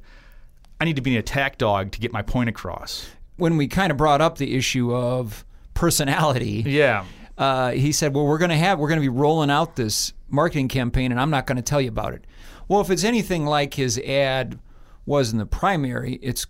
I 0.79 0.85
need 0.85 0.95
to 0.95 1.01
be 1.01 1.13
an 1.13 1.17
attack 1.19 1.57
dog 1.57 1.91
to 1.93 1.99
get 1.99 2.13
my 2.13 2.21
point 2.21 2.49
across. 2.49 3.09
When 3.37 3.57
we 3.57 3.67
kind 3.67 3.89
of 3.91 3.97
brought 3.97 4.21
up 4.21 4.37
the 4.37 4.55
issue 4.55 4.93
of 4.93 5.43
personality, 5.73 6.63
Yeah. 6.67 7.05
uh, 7.37 7.71
he 7.71 7.91
said, 7.91 8.13
"Well, 8.13 8.25
we're 8.27 8.37
going 8.37 8.49
to 8.51 8.57
have 8.57 8.77
we're 8.77 8.89
going 8.89 8.99
to 8.99 9.05
be 9.05 9.09
rolling 9.09 9.49
out 9.49 9.75
this 9.75 10.13
marketing 10.29 10.67
campaign, 10.67 11.11
and 11.11 11.19
I'm 11.19 11.31
not 11.31 11.47
going 11.47 11.55
to 11.55 11.63
tell 11.63 11.81
you 11.81 11.89
about 11.89 12.13
it." 12.13 12.25
Well, 12.67 12.81
if 12.81 12.91
it's 12.91 13.03
anything 13.03 13.45
like 13.45 13.73
his 13.73 13.97
ad 13.99 14.59
was 15.05 15.31
in 15.31 15.39
the 15.39 15.45
primary, 15.47 16.19
it's 16.21 16.45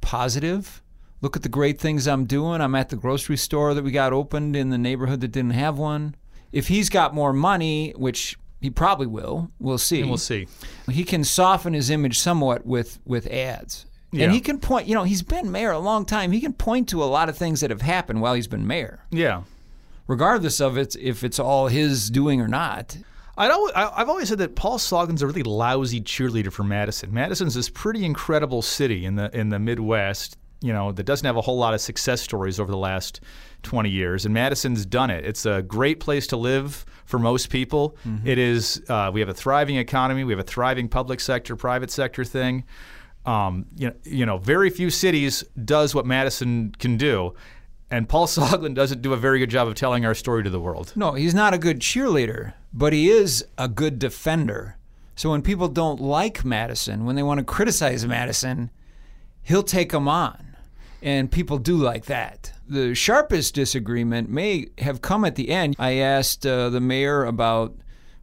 positive. 0.00 0.81
Look 1.22 1.36
at 1.36 1.42
the 1.42 1.48
great 1.48 1.80
things 1.80 2.06
I'm 2.06 2.24
doing. 2.26 2.60
I'm 2.60 2.74
at 2.74 2.90
the 2.90 2.96
grocery 2.96 3.36
store 3.38 3.72
that 3.74 3.82
we 3.84 3.90
got 3.92 4.12
opened 4.12 4.54
in 4.56 4.68
the 4.70 4.76
neighborhood 4.78 5.20
that 5.22 5.28
didn't 5.28 5.52
have 5.52 5.78
one. 5.78 6.14
If 6.52 6.68
he's 6.68 6.90
got 6.90 7.14
more 7.14 7.32
money, 7.32 7.94
which 7.96 8.36
he 8.60 8.68
probably 8.70 9.06
will, 9.06 9.50
we'll 9.58 9.78
see. 9.78 10.00
And 10.00 10.10
we'll 10.10 10.18
see. 10.18 10.46
He 10.90 11.04
can 11.04 11.24
soften 11.24 11.72
his 11.72 11.88
image 11.90 12.18
somewhat 12.18 12.66
with 12.66 12.98
with 13.06 13.26
ads. 13.28 13.86
Yeah. 14.10 14.24
And 14.24 14.32
he 14.34 14.40
can 14.40 14.58
point, 14.60 14.86
you 14.88 14.94
know, 14.94 15.04
he's 15.04 15.22
been 15.22 15.50
mayor 15.50 15.70
a 15.70 15.78
long 15.78 16.04
time. 16.04 16.32
He 16.32 16.40
can 16.40 16.52
point 16.52 16.86
to 16.90 17.02
a 17.02 17.06
lot 17.06 17.30
of 17.30 17.38
things 17.38 17.60
that 17.60 17.70
have 17.70 17.80
happened 17.80 18.20
while 18.20 18.34
he's 18.34 18.46
been 18.46 18.66
mayor 18.66 19.00
Yeah. 19.10 19.44
regardless 20.06 20.60
of 20.60 20.76
it, 20.76 20.94
if 21.00 21.24
it's 21.24 21.38
all 21.38 21.68
his 21.68 22.10
doing 22.10 22.38
or 22.40 22.48
not. 22.48 22.98
I- 23.38 23.48
I've 23.96 24.10
always 24.10 24.28
said 24.28 24.36
that 24.38 24.54
Paul 24.54 24.78
Soglin's 24.78 25.22
a 25.22 25.26
really 25.26 25.42
lousy 25.42 26.00
cheerleader 26.02 26.52
for 26.52 26.62
Madison. 26.64 27.14
Madison's 27.14 27.54
this 27.54 27.70
pretty 27.70 28.04
incredible 28.04 28.60
city 28.60 29.06
in 29.06 29.14
the 29.16 29.34
in 29.36 29.48
the 29.48 29.58
Midwest, 29.58 30.36
you 30.62 30.72
know, 30.72 30.92
that 30.92 31.04
doesn't 31.04 31.26
have 31.26 31.36
a 31.36 31.40
whole 31.40 31.58
lot 31.58 31.74
of 31.74 31.80
success 31.80 32.20
stories 32.20 32.60
over 32.60 32.70
the 32.70 32.78
last 32.78 33.20
20 33.62 33.90
years, 33.90 34.24
and 34.24 34.34
Madison's 34.34 34.86
done 34.86 35.10
it. 35.10 35.24
It's 35.24 35.46
a 35.46 35.62
great 35.62 36.00
place 36.00 36.26
to 36.28 36.36
live 36.36 36.84
for 37.04 37.18
most 37.18 37.50
people. 37.50 37.96
It 38.24 38.38
is. 38.38 38.82
Uh, 38.88 39.10
we 39.12 39.20
have 39.20 39.28
a 39.28 39.34
thriving 39.34 39.76
economy. 39.76 40.24
We 40.24 40.32
have 40.32 40.40
a 40.40 40.44
thriving 40.44 40.88
public 40.88 41.20
sector, 41.20 41.56
private 41.56 41.90
sector 41.90 42.24
thing. 42.24 42.64
Um, 43.24 43.66
you 43.76 43.88
know, 43.88 43.94
you 44.04 44.26
know, 44.26 44.38
very 44.38 44.70
few 44.70 44.90
cities 44.90 45.44
does 45.64 45.94
what 45.94 46.06
Madison 46.06 46.74
can 46.78 46.96
do. 46.96 47.34
And 47.90 48.08
Paul 48.08 48.26
Soglin 48.28 48.74
doesn't 48.74 49.02
do 49.02 49.12
a 49.12 49.16
very 49.16 49.38
good 49.38 49.50
job 49.50 49.68
of 49.68 49.74
telling 49.74 50.04
our 50.04 50.14
story 50.14 50.42
to 50.42 50.50
the 50.50 50.60
world. 50.60 50.92
No, 50.96 51.12
he's 51.12 51.34
not 51.34 51.54
a 51.54 51.58
good 51.58 51.80
cheerleader, 51.80 52.54
but 52.72 52.92
he 52.92 53.10
is 53.10 53.44
a 53.58 53.68
good 53.68 53.98
defender. 53.98 54.76
So 55.14 55.30
when 55.30 55.42
people 55.42 55.68
don't 55.68 56.00
like 56.00 56.44
Madison, 56.44 57.04
when 57.04 57.16
they 57.16 57.22
want 57.22 57.38
to 57.38 57.44
criticize 57.44 58.06
Madison, 58.06 58.70
he'll 59.42 59.62
take 59.62 59.92
them 59.92 60.08
on. 60.08 60.51
And 61.02 61.30
people 61.30 61.58
do 61.58 61.76
like 61.76 62.04
that. 62.06 62.52
The 62.68 62.94
sharpest 62.94 63.54
disagreement 63.54 64.30
may 64.30 64.68
have 64.78 65.02
come 65.02 65.24
at 65.24 65.34
the 65.34 65.50
end. 65.50 65.74
I 65.78 65.94
asked 65.94 66.46
uh, 66.46 66.70
the 66.70 66.80
mayor 66.80 67.24
about 67.24 67.74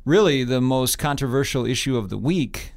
really 0.05 0.43
the 0.43 0.61
most 0.61 0.97
controversial 0.97 1.65
issue 1.65 1.97
of 1.97 2.09
the 2.09 2.17
week, 2.17 2.73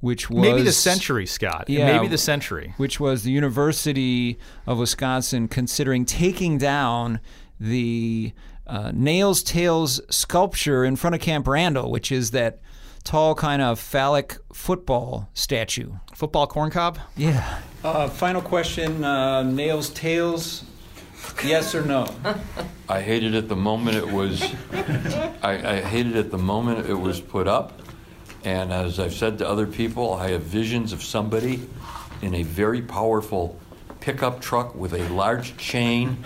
which 0.00 0.28
was 0.28 0.42
Maybe 0.42 0.62
the 0.62 0.72
century, 0.72 1.24
Scott. 1.24 1.66
Yeah. 1.68 1.86
Maybe 1.86 2.08
the 2.08 2.18
century. 2.18 2.74
which 2.76 2.98
was 2.98 3.22
the 3.22 3.30
University 3.30 4.38
of 4.66 4.78
Wisconsin 4.78 5.46
considering 5.48 6.04
taking 6.04 6.58
down 6.58 7.20
the 7.60 8.32
uh, 8.66 8.90
Nails 8.92 9.42
Tails 9.42 10.00
sculpture 10.10 10.84
in 10.84 10.96
front 10.96 11.14
of 11.14 11.20
Camp 11.20 11.46
Randall, 11.46 11.90
which 11.90 12.10
is 12.10 12.32
that 12.32 12.60
tall 13.04 13.34
kind 13.34 13.62
of 13.62 13.78
phallic 13.78 14.38
football 14.52 15.28
statue. 15.34 15.92
Football 16.14 16.46
corn 16.46 16.70
cob? 16.70 16.98
Yeah. 17.16 17.60
Uh, 17.84 18.08
final 18.08 18.40
question, 18.40 19.04
uh, 19.04 19.42
nails, 19.42 19.90
tails, 19.90 20.64
yes 21.44 21.74
or 21.74 21.84
no? 21.84 22.06
I 22.88 23.02
hated 23.02 23.34
it 23.34 23.48
the 23.48 23.56
moment 23.56 23.96
it 23.96 24.10
was. 24.10 24.42
I, 25.42 25.76
I 25.76 25.80
hated 25.82 26.16
it 26.16 26.30
the 26.30 26.38
moment 26.38 26.88
it 26.88 26.94
was 26.94 27.20
put 27.20 27.46
up, 27.46 27.80
and 28.42 28.72
as 28.72 28.98
I've 28.98 29.14
said 29.14 29.38
to 29.38 29.48
other 29.48 29.66
people, 29.66 30.14
I 30.14 30.30
have 30.30 30.42
visions 30.42 30.92
of 30.92 31.02
somebody 31.02 31.68
in 32.22 32.34
a 32.34 32.42
very 32.42 32.80
powerful 32.80 33.60
pickup 34.00 34.40
truck 34.40 34.74
with 34.74 34.94
a 34.94 35.08
large 35.08 35.56
chain, 35.56 36.22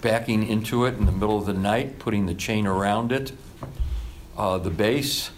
backing 0.00 0.46
into 0.46 0.84
it 0.86 0.94
in 0.94 1.06
the 1.06 1.12
middle 1.12 1.38
of 1.38 1.46
the 1.46 1.52
night, 1.52 1.98
putting 1.98 2.26
the 2.26 2.34
chain 2.34 2.66
around 2.66 3.12
it, 3.12 3.32
uh, 4.36 4.58
the 4.58 4.70
base, 4.70 5.30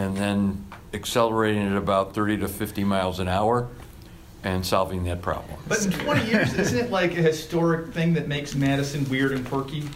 and 0.00 0.16
then 0.16 0.64
accelerating 0.92 1.66
at 1.68 1.76
about 1.76 2.14
30 2.14 2.38
to 2.38 2.48
50 2.48 2.82
miles 2.84 3.20
an 3.20 3.28
hour, 3.28 3.68
and 4.42 4.64
solving 4.64 5.04
that 5.04 5.20
problem. 5.22 5.58
But 5.68 5.84
in 5.84 5.92
20 5.92 6.24
years, 6.26 6.54
isn't 6.54 6.78
it 6.78 6.90
like 6.90 7.12
a 7.12 7.22
historic 7.22 7.92
thing 7.92 8.14
that 8.14 8.26
makes 8.26 8.54
Madison 8.54 9.08
weird 9.10 9.32
and 9.32 9.46
quirky? 9.46 9.84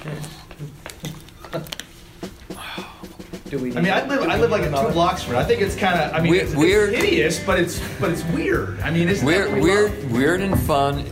Do 3.46 3.58
we 3.58 3.76
I 3.76 3.80
mean, 3.80 3.92
I 3.92 4.06
live, 4.06 4.22
I 4.28 4.36
live 4.38 4.50
like 4.50 4.62
a 4.62 4.70
two 4.70 4.92
blocks 4.92 5.22
from 5.22 5.34
it. 5.34 5.38
I 5.38 5.44
think 5.44 5.60
it's 5.60 5.76
kind 5.76 5.98
of, 6.00 6.12
I 6.14 6.20
mean, 6.20 6.30
Weird- 6.30 6.46
it's, 6.46 6.54
weird. 6.54 6.92
it's 6.94 7.02
hideous, 7.04 7.38
but 7.44 7.58
it's 7.60 7.80
but 8.00 8.10
it's 8.10 8.24
weird. 8.26 8.80
I 8.80 8.90
mean, 8.90 9.08
isn't 9.08 9.24
that 9.26 9.50
Weird, 9.50 9.52
what 9.52 9.60
we 9.62 9.70
love? 9.74 9.90
weird, 10.10 10.12
weird 10.12 10.40
and 10.40 10.58
fun. 10.62 11.04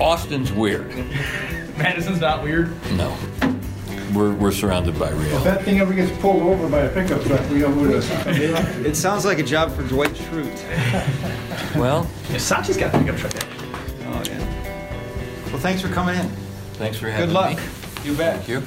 Austin's 0.00 0.52
weird. 0.52 0.88
Madison's 1.76 2.20
not 2.20 2.42
weird. 2.42 2.70
No. 2.92 3.14
We're, 4.16 4.32
we're 4.34 4.52
surrounded 4.52 4.98
by 4.98 5.10
real. 5.10 5.36
If 5.36 5.44
that 5.44 5.62
thing 5.62 5.78
ever 5.78 5.92
gets 5.92 6.16
pulled 6.20 6.42
over 6.42 6.68
by 6.68 6.80
a 6.80 6.92
pickup 6.92 7.22
truck, 7.24 7.40
we 7.50 7.60
don't 7.60 7.76
know 7.76 7.82
who 7.84 7.90
it 7.90 7.96
is. 7.96 8.86
It 8.86 8.96
sounds 8.96 9.24
like 9.26 9.38
a 9.38 9.42
job 9.42 9.72
for 9.76 9.82
Dwight 9.82 10.12
Schrute. 10.14 11.76
Well, 11.76 12.08
Yeah, 12.30 12.38
Satya's 12.38 12.78
got 12.78 12.94
a 12.94 12.98
pickup 12.98 13.16
truck. 13.16 13.32
Oh, 13.34 14.22
yeah. 14.24 14.38
Well, 15.48 15.58
thanks 15.58 15.82
for 15.82 15.88
coming 15.88 16.14
in. 16.18 16.26
thanks 16.74 16.98
for 16.98 17.10
having 17.10 17.28
me. 17.28 17.34
Good 17.34 17.34
luck. 17.34 17.56
me. 17.58 18.10
You 18.10 18.16
bet. 18.16 18.36
Thank 18.44 18.48
you. 18.48 18.60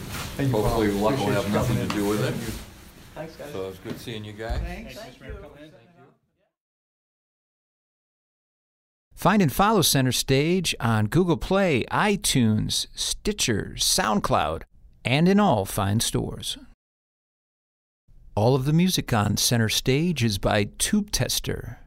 Hopefully 0.61 0.91
luck 0.91 1.17
will 1.17 1.27
have 1.27 1.51
nothing 1.51 1.77
to 1.77 1.87
do 1.95 2.07
with 2.07 2.23
it. 2.23 2.33
Thanks, 3.15 3.35
guys. 3.35 3.51
So 3.51 3.69
it's 3.69 3.79
good 3.79 3.99
seeing 3.99 4.23
you 4.23 4.33
guys. 4.33 4.59
Thanks. 4.61 4.95
Thanks. 4.95 5.17
For 5.17 5.25
coming 5.25 5.41
in. 5.41 5.71
Thank 5.71 5.73
you. 5.73 6.03
Find 9.15 9.41
and 9.41 9.51
follow 9.51 9.81
Center 9.81 10.11
Stage 10.11 10.75
on 10.79 11.07
Google 11.07 11.37
Play, 11.37 11.83
iTunes, 11.91 12.87
Stitcher, 12.93 13.73
SoundCloud, 13.77 14.61
and 15.03 15.27
in 15.27 15.39
all 15.39 15.65
fine 15.65 15.99
stores. 15.99 16.57
All 18.35 18.53
of 18.55 18.65
the 18.65 18.73
music 18.73 19.11
on 19.11 19.37
Center 19.37 19.69
Stage 19.69 20.23
is 20.23 20.37
by 20.37 20.65
Tube 20.77 21.09
Tester. 21.11 21.79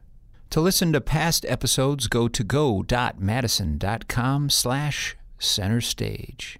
To 0.51 0.59
listen 0.61 0.93
to 0.93 1.01
past 1.01 1.45
episodes, 1.47 2.07
go 2.07 2.27
to 2.27 2.43
go.madison.com 2.43 4.49
slash 4.51 5.15
center 5.39 5.81
stage. 5.81 6.59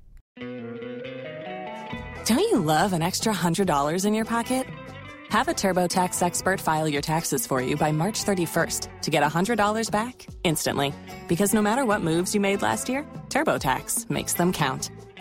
Don't 2.25 2.39
you 2.39 2.59
love 2.59 2.93
an 2.93 3.03
extra 3.03 3.33
$100 3.33 4.05
in 4.05 4.13
your 4.15 4.25
pocket? 4.25 4.65
Have 5.29 5.47
a 5.47 5.53
TurboTax 5.53 6.21
expert 6.23 6.61
file 6.61 6.87
your 6.87 7.01
taxes 7.01 7.45
for 7.45 7.61
you 7.61 7.75
by 7.75 7.91
March 7.91 8.23
31st 8.23 9.01
to 9.01 9.11
get 9.11 9.23
$100 9.23 9.91
back 9.91 10.25
instantly. 10.43 10.93
Because 11.27 11.53
no 11.53 11.61
matter 11.61 11.85
what 11.85 12.01
moves 12.01 12.33
you 12.33 12.41
made 12.41 12.61
last 12.61 12.89
year, 12.89 13.05
TurboTax 13.29 14.09
makes 14.09 14.33
them 14.33 14.53
count. 14.53 14.89